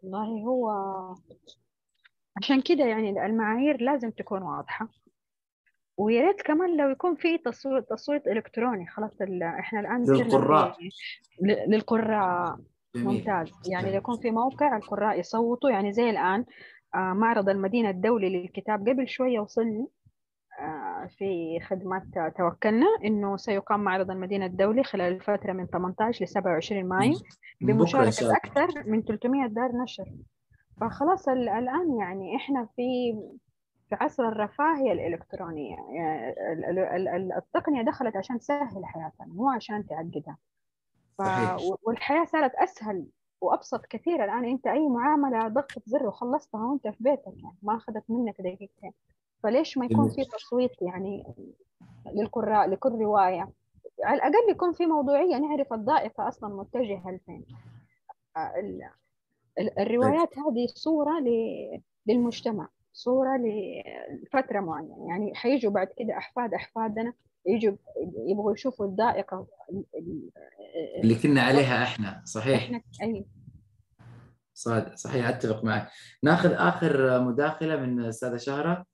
[0.02, 0.68] والله هو
[2.36, 4.88] عشان كده يعني المعايير لازم تكون واضحة.
[5.96, 8.86] ويا ريت كمان لو يكون في تصويت تصويت إلكتروني.
[8.86, 9.10] خلاص
[9.42, 10.76] إحنا الآن للقراء.
[11.68, 12.58] للقراء.
[12.96, 13.52] ممتاز.
[13.68, 16.44] يعني لو يكون في موقع القراء يصوتوا يعني زي الآن
[16.94, 18.88] آه، معرض المدينة الدولي للكتاب.
[18.88, 19.86] قبل شوية وصلني
[20.60, 22.02] آه، في خدمات
[22.36, 27.12] توكلنا إنه سيقام معرض المدينة الدولي خلال الفترة من 18 ل 27 مايو
[27.60, 30.04] بمشاركة أكثر من 300 دار نشر.
[30.80, 33.12] فخلاص الآن يعني إحنا في
[33.88, 36.34] في عصر الرفاهيه الإلكترونية يعني
[37.38, 40.36] التقنية دخلت عشان تسهل حياتنا مو عشان تعقدها.
[41.18, 41.22] ف...
[41.82, 43.06] والحياة صارت أسهل
[43.40, 44.24] وأبسط كثير.
[44.24, 48.92] الآن أنت أي معاملة ضغطه زر وخلصتها وأنت في بيتك يعني ما أخذت منك دقيقتين.
[49.42, 51.34] فليش ما يكون في تصويت يعني
[52.14, 53.48] للقراء لكل رواية؟
[54.04, 57.44] على الأقل يكون في موضوعية نعرف الضائقة أصلا متجهة لفين.
[59.58, 61.24] الروايات هذه صورة
[62.06, 67.12] للمجتمع صورة لفترة معينة يعني حيجوا بعد كده أحفاد أحفادنا
[67.46, 67.76] يجوا
[68.26, 69.46] يبغوا يشوفوا الضائقة
[71.02, 73.24] اللي كنا عليها إحنا صحيح؟ إحنا أي.
[74.94, 75.88] صحيح أتفق معك.
[76.22, 78.86] ناخذ آخر مداخلة من أستاذة شهرة.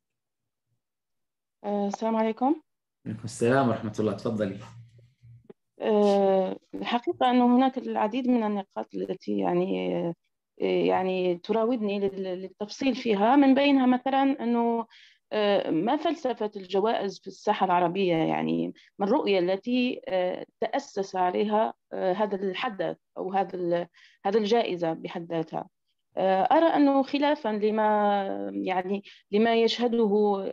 [1.64, 2.62] آه، السلام عليكم.
[3.06, 4.58] عليكم السلام ورحمة الله تفضلي.
[5.80, 10.14] آه، الحقيقة أنه هناك العديد من النقاط التي يعني
[10.60, 14.86] يعني تراودني للتفصيل فيها من بينها مثلا أنه
[15.70, 20.00] ما فلسفة الجوائز في الساحة العربية يعني ما الرؤية التي
[20.60, 23.88] تأسس عليها هذا الحدث أو هذا
[24.24, 25.68] هذا الجائزة بحد ذاتها؟
[26.52, 30.44] أرى أنه خلافا لما يعني لما يشهده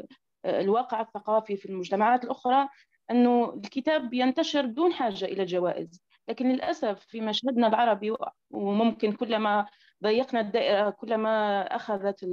[0.46, 2.68] الواقع الثقافي في المجتمعات الأخرى
[3.12, 8.16] أنه الكتاب ينتشر بدون حاجة إلى جوائز لكن للأسف في مشهدنا العربي
[8.52, 9.66] وممكن كلما
[10.04, 12.24] ضيقنا الدائرة كلما أخذت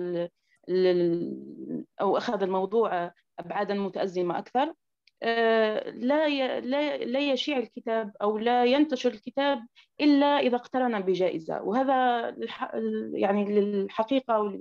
[2.00, 4.74] أو أخذ الموضوع أبعادا متأزمة أكثر
[5.22, 6.28] آه، لا
[6.60, 9.66] لا لا يشيع الكتاب أو لا ينتشر الكتاب
[10.00, 11.62] إلا إذا اقترن بجائزة.
[11.62, 12.28] وهذا
[13.14, 14.58] يعني للحقيقة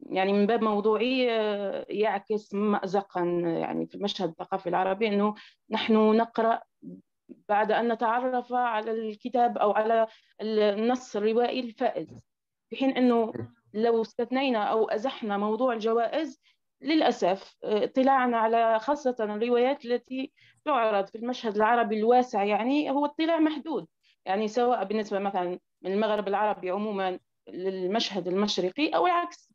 [0.00, 3.20] يعني من باب موضوعي آه، يعكس مأزقا
[3.60, 5.34] يعني في المشهد الثقافي العربي أنه
[5.70, 6.60] نحن نقرأ
[7.48, 10.06] بعد أن نتعرف على الكتاب أو على
[10.40, 12.20] النص الروائي الفائز
[12.70, 13.32] في حين أنه
[13.74, 16.40] لو استثنينا أو أزحنا موضوع الجوائز
[16.80, 20.32] للأسف آه، اطلاعنا على خاصة الروايات التي
[20.64, 23.86] تعرض في المشهد العربي الواسع يعني هو اطلاع محدود.
[24.24, 29.52] يعني سواء بالنسبة مثلا من المغرب العربي عموما للمشهد المشرقي أو العكس.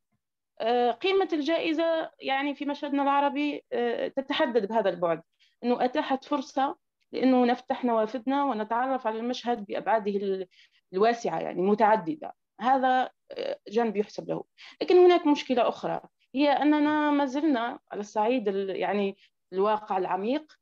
[0.60, 5.23] آه، قيمة الجائزة يعني في مشهدنا العربي آه، تتحدد بهذا البعد
[5.64, 6.76] أنه أتاحت فرصة
[7.11, 10.47] لأنه نفتح نوافذنا ونتعرف على المشهد بأبعاده
[10.93, 12.33] الواسعة يعني متعددة.
[12.61, 14.43] هذا آه، جانب يحسب له.
[14.81, 16.01] لكن هناك مشكلة أخرى.
[16.35, 19.17] هي أننا ما زلنا على الصعيد يعني
[19.53, 20.53] الواقع العميق.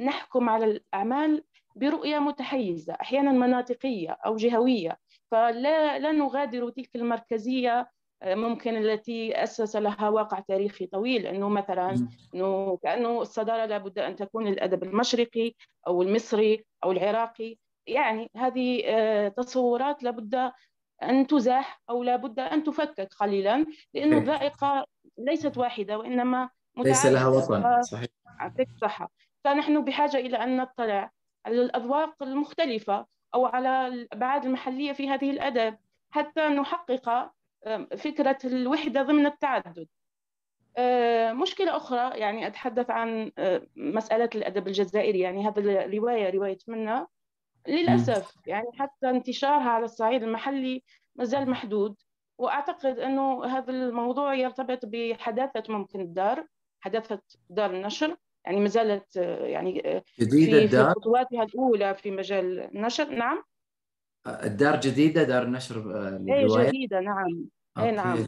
[0.00, 1.44] نحكم على الأعمال
[1.76, 4.98] برؤية متحيزة أحيانا مناطقية أو جهوية.
[5.30, 7.90] فلا لا نغادر تلك المركزية
[8.24, 14.48] ممكن التي أسس لها واقع تاريخي طويل أنه مثلا أنه كأنه الصدارة لابد أن تكون
[14.48, 15.54] للأدب المشرقي
[15.86, 17.56] أو المصري أو العراقي.
[17.86, 20.52] يعني هذه آه، تصورات لابد
[21.02, 24.86] أن تزاح أو لابد أن تفكك قليلا لأنه الذائقة
[25.18, 27.82] ليست واحدة وإنما ليس لها وطن.
[27.82, 28.08] صحيح.
[28.40, 29.10] يعطيك الصحة
[29.44, 31.10] فنحن بحاجة إلى أن نطلع
[31.46, 35.78] على الأذواق المختلفة أو على الأبعاد المحلية في هذه الأدب
[36.10, 37.30] حتى نحقق
[37.96, 39.88] فكرة الوحدة ضمن التعدد.
[40.78, 47.06] آه، مشكلة أخرى يعني أتحدث عن آه، مسألة الأدب الجزائري يعني هذا الرواية رواية منا
[47.68, 50.82] للأسف يعني حتى انتشارها على الصعيد المحلي
[51.16, 51.94] مازال محدود.
[52.38, 56.46] وأعتقد أنه هذا الموضوع يرتبط بحداثة ممكن الدار
[56.80, 58.16] حدثت دار النشر.
[58.44, 63.10] يعني ما زالت يعني جديدة في, الدار؟ في خطواتها الأولى في مجال النشر.
[63.10, 63.42] نعم.
[64.26, 67.48] الدار جديدة دار نشر إيه للرواية؟ جديدة نعم.
[67.78, 67.90] أوكي.
[67.90, 68.18] نعم.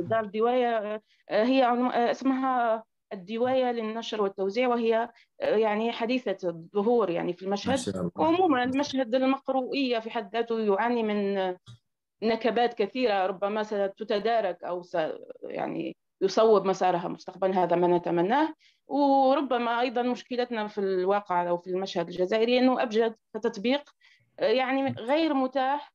[0.00, 5.08] دار دواية هي عنو- اسمها الدواية للنشر والتوزيع وهي
[5.40, 8.10] يعني حديثة الظهور يعني في المشهد.
[8.16, 11.54] وعموما المشهد المقروئية في حد ذاته يعاني من
[12.22, 14.96] نكبات كثيرة ربما ستتدارك أو س
[15.42, 18.54] يعني يصوب مسارها مستقبلا هذا ما نتمناه.
[18.86, 23.90] وربما أيضا مشكلتنا في الواقع أو في المشهد الجزائري أنه أبجد كتطبيق
[24.40, 25.93] آه، يعني غير متاح آه،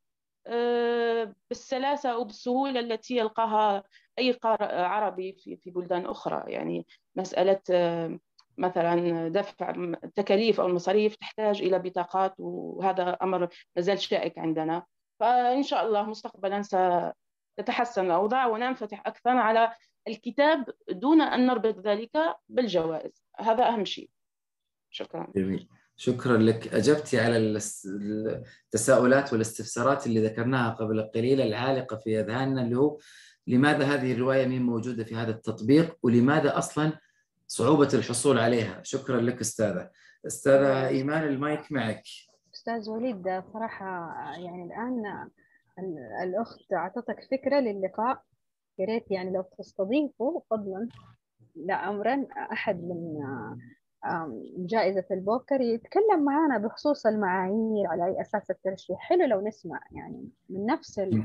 [1.50, 3.84] بالسلاسة أو بالسهولة التي يلقاها
[4.20, 6.52] أي قارئ عربي في في بلدان أخرى.
[6.52, 8.20] يعني مسألة آه،
[8.58, 9.70] مثلا دفع
[10.04, 14.84] التكاليف أو المصاريف تحتاج إلى بطاقات وهذا أمر مازال شائك عندنا.
[15.20, 19.74] فإن شاء الله مستقبلا ستتحسن الأوضاع وننفتح أكثر على
[20.08, 23.24] الكتاب دون أن نربط ذلك بالجوائز.
[23.40, 24.10] هذا أهم شيء.
[24.90, 25.28] شكرا.
[25.36, 25.70] جميل.
[26.00, 26.74] شكرا لك.
[26.74, 27.38] أجبتي على
[28.68, 32.98] التساؤلات والاستفسارات اللي ذكرناها قبل قليل العالقة في أذهاننا اللي هو
[33.48, 36.92] لماذا هذه الرواية مين موجودة في هذا التطبيق ولماذا أصلا
[37.48, 39.90] صعوبة الحصول عليها؟ شكرا لك أستاذة.
[40.28, 42.04] أستاذة إيمان المايك معك.
[42.54, 45.04] أستاذ وليد صراحة يعني الآن
[45.80, 48.22] ال- الأخت أعطتك فكرة للقاء.
[48.80, 50.88] يا ريت يعني لو تستضيفوا فضلا.
[51.56, 53.18] لا أمرا أحد من
[54.58, 59.00] جائزة البوكر يتكلم معنا بخصوص المعايير على أي أساس الترشيح.
[59.00, 61.24] حلو لو نسمع يعني من نفس ال-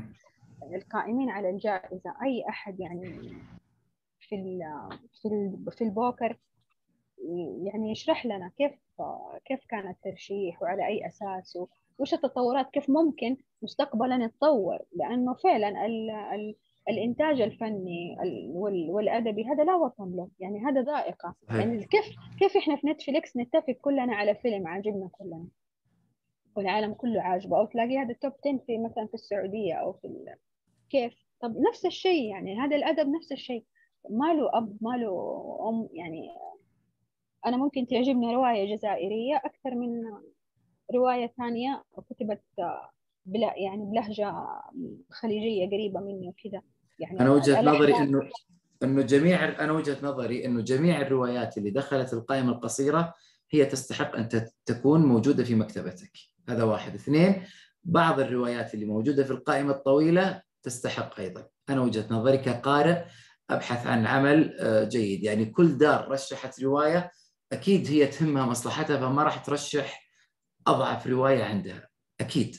[0.75, 3.19] القائمين على الجائزة أي أحد يعني
[4.19, 4.59] في
[5.21, 6.37] في في البوكر
[7.63, 8.71] يعني يشرح لنا كيف
[9.45, 11.57] كيف كان الترشيح وعلى أي أساس
[11.99, 16.55] وش التطورات كيف ممكن مستقبلا يتطور؟ لأنه فعلا ال ال
[16.89, 20.29] الإنتاج الفني ال- وال- والأدبي هذا لا وطن له.
[20.39, 20.83] يعني هذا
[21.47, 21.59] صحيح.
[21.59, 22.05] يعني كيف
[22.39, 25.47] كيف إحنا في نتفليكس نتفق كلنا على فيلم عاجبنا كلنا؟
[26.55, 27.57] والعالم كله عاجبه.
[27.59, 30.35] أو تلاقي هذا توب 10 في مثلا في السعودية أو في ال...
[30.89, 33.65] كيف؟ طب نفس الشيء يعني هذا الأدب نفس الشيء.
[34.09, 35.11] ما له أب ما له
[35.69, 36.27] أم يعني
[37.45, 39.89] أنا ممكن تعجبني رواية جزائرية أكثر من
[40.93, 42.41] رواية ثانية كتبت
[43.25, 44.33] بلا يعني بلهجة
[45.09, 46.61] خليجية قريبة مني وكذا.
[46.99, 48.29] يعني أنا وجهة الأحداث- نظري إنه
[48.83, 53.13] إنه جميع أنا وجهة نظري إنه جميع الروايات اللي دخلت القائمة القصيرة
[53.51, 56.11] هي تستحق أن تت- تكون موجودة في مكتبتك.
[56.49, 56.93] هذا واحد.
[56.95, 57.43] اثنين
[57.83, 61.47] بعض الروايات اللي موجودة في القائمة الطويلة تستحق أيضا.
[61.69, 63.03] أنا وجهة نظري كقارئ
[63.49, 65.23] أبحث عن عمل آه، جيد.
[65.23, 67.11] يعني كل دار رشحت رواية
[67.51, 70.09] أكيد هي تهمها مصلحتها فما راح ترشح
[70.67, 71.87] أضعف رواية عندها.
[72.21, 72.55] أكيد.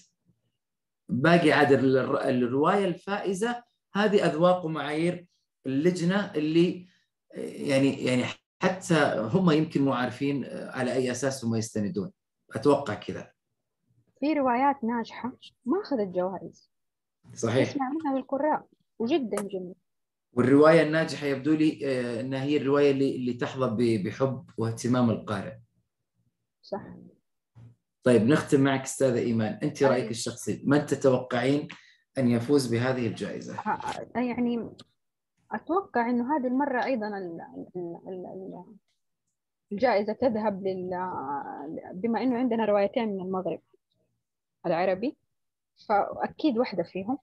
[1.09, 3.63] باقي عاد الر- الرواية الفائزة
[3.97, 5.27] هذه أذواق ومعايير
[5.67, 6.87] اللجنة اللي
[7.37, 8.25] يعني يعني
[8.63, 12.13] حتى هم يمكن مو عارفين على أي أساس هم يستندون.
[12.55, 13.33] أتوقع كذا.
[14.21, 16.71] في روايات ناجحة ما أخذت جوائز.
[17.35, 17.71] صحيح.
[17.71, 18.67] تسمع منها بالقراء
[18.99, 19.75] وجدا جميل.
[20.33, 25.57] والرواية الناجحة يبدو لي آه، أنها هي الرواية اللي اللي تحظى بحب واهتمام القارئ.
[26.63, 26.83] صح.
[28.03, 29.59] طيب نختم معك أستاذة إيمان.
[29.63, 29.91] أنت طيب.
[29.91, 31.69] رأيك الشخصي من تتوقعين
[32.19, 33.57] أن يفوز بهذه الجائزة.
[34.15, 34.71] يعني
[35.53, 37.41] أتوقع إنه هذه المرة أيضا ال-
[37.77, 38.65] ال- ال- ال-
[39.73, 40.91] الجائزة تذهب لل
[41.95, 43.61] بما إنه عندنا روايتين من المغرب
[44.67, 45.17] العربي
[45.89, 47.19] فأكيد واحدة فيهم.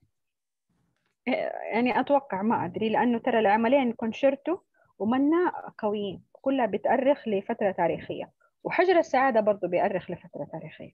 [1.72, 4.58] يعني أتوقع ما أدري لأنه ترى العملين كونشيرتو
[4.98, 8.30] ومنا قويين كلها بتأرخ لفترة تاريخية
[8.64, 10.92] وحجر السعادة برضو بيأرخ لفترة تاريخية.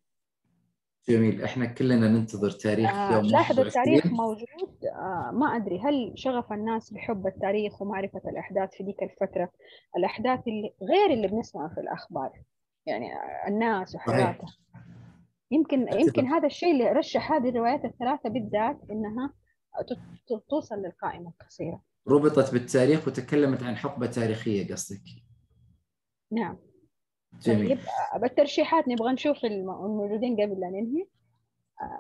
[1.11, 1.43] جميل.
[1.43, 3.67] إحنا كلنا ننتظر تاريخ آه يوم لاحظ 21.
[3.67, 4.85] التاريخ موجود.
[4.95, 9.51] آه ما أدري هل شغف الناس بحب التاريخ ومعرفة الأحداث في ذيك الفترة؟
[9.97, 12.33] الأحداث اللي غير اللي بنسمعه في الأخبار
[12.87, 13.07] يعني
[13.49, 14.47] الناس وحياتها
[15.51, 16.01] يمكن أتفق.
[16.01, 18.77] يمكن هذا الشيء اللي رشح هذه الروايات الثلاثة بالذات
[20.29, 25.01] ت- توصل للقائمة القصيرة ربطت بالتاريخ وتكلمت عن حقبة تاريخية قصدك؟
[26.33, 26.57] نعم.
[27.43, 27.69] جميل.
[27.69, 27.79] طيب
[28.23, 31.07] آه، الترشيحات نبغى نشوف الم- الموجودين قبل لا ننهي.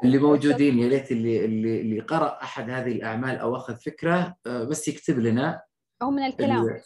[0.04, 4.64] اللي موجودين يا ريت اللي اللي اللي قرأ أحد هذه الأعمال أو أخذ فكرة آه،
[4.64, 5.62] بس يكتب لنا
[6.02, 6.78] أو من الكلام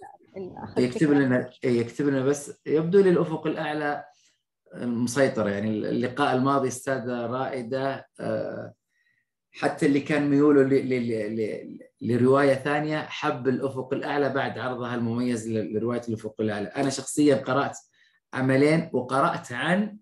[0.79, 1.15] يكتب فكرة.
[1.19, 4.05] لنا إيه، يكتب لنا بس يبدو لي الأفق الأعلى
[4.75, 8.75] مسيطرة يعني اللقاء الماضي أستاذة رائدة آه،
[9.53, 15.49] حتى اللي كان ميوله ل- ل- ل- لرواية ثانية حب الأفق الأعلى بعد عرضها المميز
[15.49, 16.67] ل- لرواية الأفق الأعلى.
[16.69, 17.79] أنا شخصيا قرأت
[18.35, 19.99] عملين وقرأت عن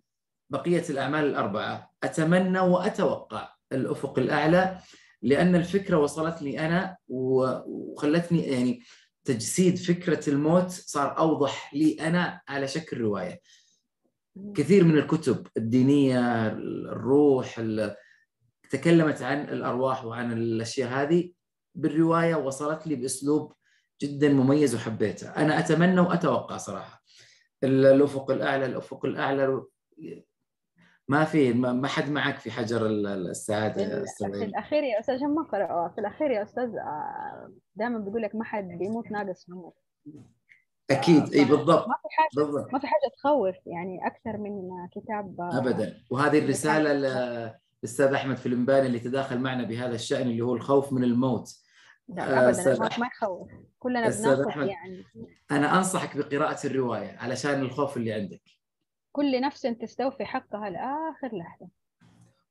[0.51, 1.91] بقية الأعمال الأربعة.
[2.05, 4.79] أتمنى وأتوقع الأفق الأعلى
[5.23, 8.83] لأن الفكرة وصلتني أنا وخلتني يعني
[9.25, 13.41] تجسيد فكرة الموت صار أوضح لي أنا على شكل رواية.
[14.55, 17.61] كثير من الكتب الدينية الروح
[18.71, 21.33] تكلمت عن الأرواح وعن الأشياء هذه
[21.75, 23.53] بالرواية وصلت لي بأسلوب
[24.03, 25.29] جدا مميز وحبيته.
[25.29, 27.03] أنا أتمنى وأتوقع صراحة.
[27.65, 29.63] الأفق الأعلى الأفق الأعلى.
[31.09, 35.99] ما في ما حد معك في حجر السعادة في الأخير يا أستاذ ما قرأوا في
[35.99, 36.69] الأخير يا أستاذ
[37.77, 39.73] دائما بيقول لك ما حد بيموت ناقص عمر
[40.91, 42.73] أكيد إي بالضبط ما في حاجة بالضبط.
[42.73, 45.95] ما في حاجة تخوف يعني أكثر من كتاب آه، ابدا.
[46.11, 46.93] وهذه الرسالة
[47.83, 51.63] الاستاذ أحمد فلمباني اللي تداخل معنا بهذا الشأن اللي هو الخوف من الموت.
[52.09, 52.73] لا ابدا.
[52.73, 53.51] الموت ما يخوف.
[53.79, 55.05] كلنا بناخذ يعني.
[55.51, 58.43] أنا أنصحك بقراءة الرواية علشان الخوف اللي عندك.
[59.13, 61.69] كل نفس تستوفي حقها لآخر لحظة.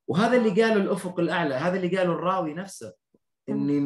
[0.08, 2.94] وهذا اللي قاله الأفق الأعلى هذا اللي قاله الراوي نفسه
[3.50, 3.80] إني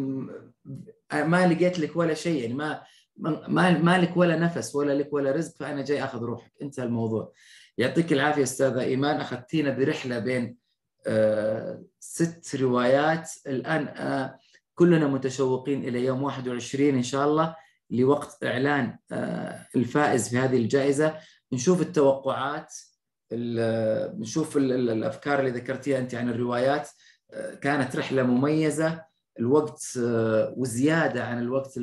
[1.14, 2.84] ما لقيت لك ولا شيء يعني ما
[3.18, 6.52] ما ما لك ولا نفس ولا لك ولا رزق فأنا جاي أخذ روحك.
[6.62, 7.34] انتهى الموضوع.
[7.78, 9.22] يعطيك العافية أستاذة إيمان.
[9.22, 10.58] أخذتينا برحلة بين
[11.08, 13.32] آه ست روايات.
[13.48, 14.40] الآن آه
[14.76, 17.56] كلنا متشوقين إلى يوم 21 إن شاء الله
[17.90, 21.18] لوقت إعلان آه الفائز في هذه الجائزة.
[21.54, 22.74] نشوف التوقعات
[23.34, 26.90] نشوف الأفكار اللي ذكرتيها أنت عن الروايات.
[27.34, 29.06] آه، كانت رحلة مميزة
[29.40, 31.78] الوقت آه، وزيادة عن الوقت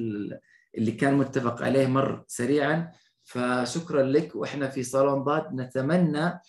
[0.75, 2.93] اللي كان متفق عليه مر سريعا.
[3.25, 6.41] فشكرا لك وإحنا في صالون ضاد نتمنى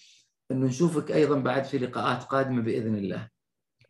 [0.51, 3.29] إنه نشوفك أيضا بعد في لقاءات قادمة بإذن الله.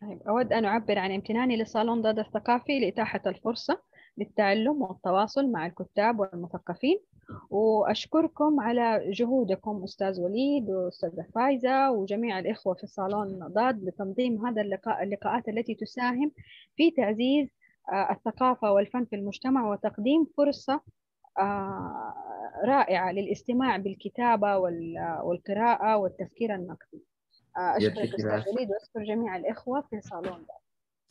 [0.08, 3.82] طيب أود أن أعبر عن امتناني لصالون ضاد الثقافي لإتاحة الفرصة
[4.18, 7.00] للتعلم والتواصل مع الكتاب والمثقفين.
[7.50, 15.02] وأشكركم على جهودكم أستاذ وليد وأستاذة فايزة وجميع الإخوة في صالون ضاد لتنظيم هذا اللقاء
[15.02, 16.32] اللقاءات التي تساهم
[16.76, 17.48] في تعزيز
[17.92, 20.80] آه، الثقافة والفن في المجتمع وتقديم فرصة
[21.38, 22.14] آه،
[22.64, 24.56] رائعة للاستماع بالكتابة
[25.22, 27.13] والقراءة والتفكير النقدي.
[27.56, 30.64] أشكرك أستاذ وليد وأشكر جميع الإخوة في صالون ضاد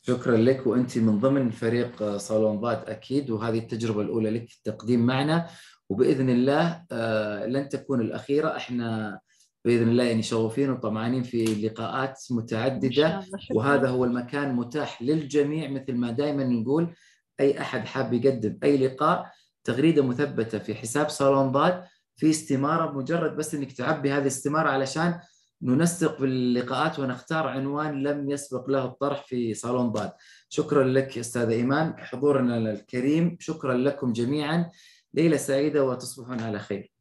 [0.06, 5.06] شكرا لك وأنت من ضمن فريق صالون ضاد أكيد وهذه التجربة الأولى لك في التقديم
[5.06, 5.46] معنا.
[5.88, 8.56] وبإذن الله آه، لن تكون الأخيرة.
[8.56, 9.18] إحنا
[9.64, 13.24] بإذن الله يعني شغوفين وطمعانين في لقاءات متعددة.
[13.54, 16.94] وهذا هو المكان متاح للجميع مثل ما دائما نقول
[17.40, 19.30] أي أحد حاب يقدم أي لقاء
[19.64, 21.84] تغريدة مثبتة في حساب صالون ضاد
[22.16, 25.20] في استمارة مجرد بس إنك تعبي هذه الاستمارة علشان
[25.64, 30.12] ننسق في اللقاءات ونختار عنوان لم يسبق له الطرح في صالون ضاد.
[30.48, 34.70] شكرا لك أستاذ إيمان حضورنا الكريم شكرا لكم جميعا.
[35.14, 36.93] ليله سعيدة وتصبحون على خير.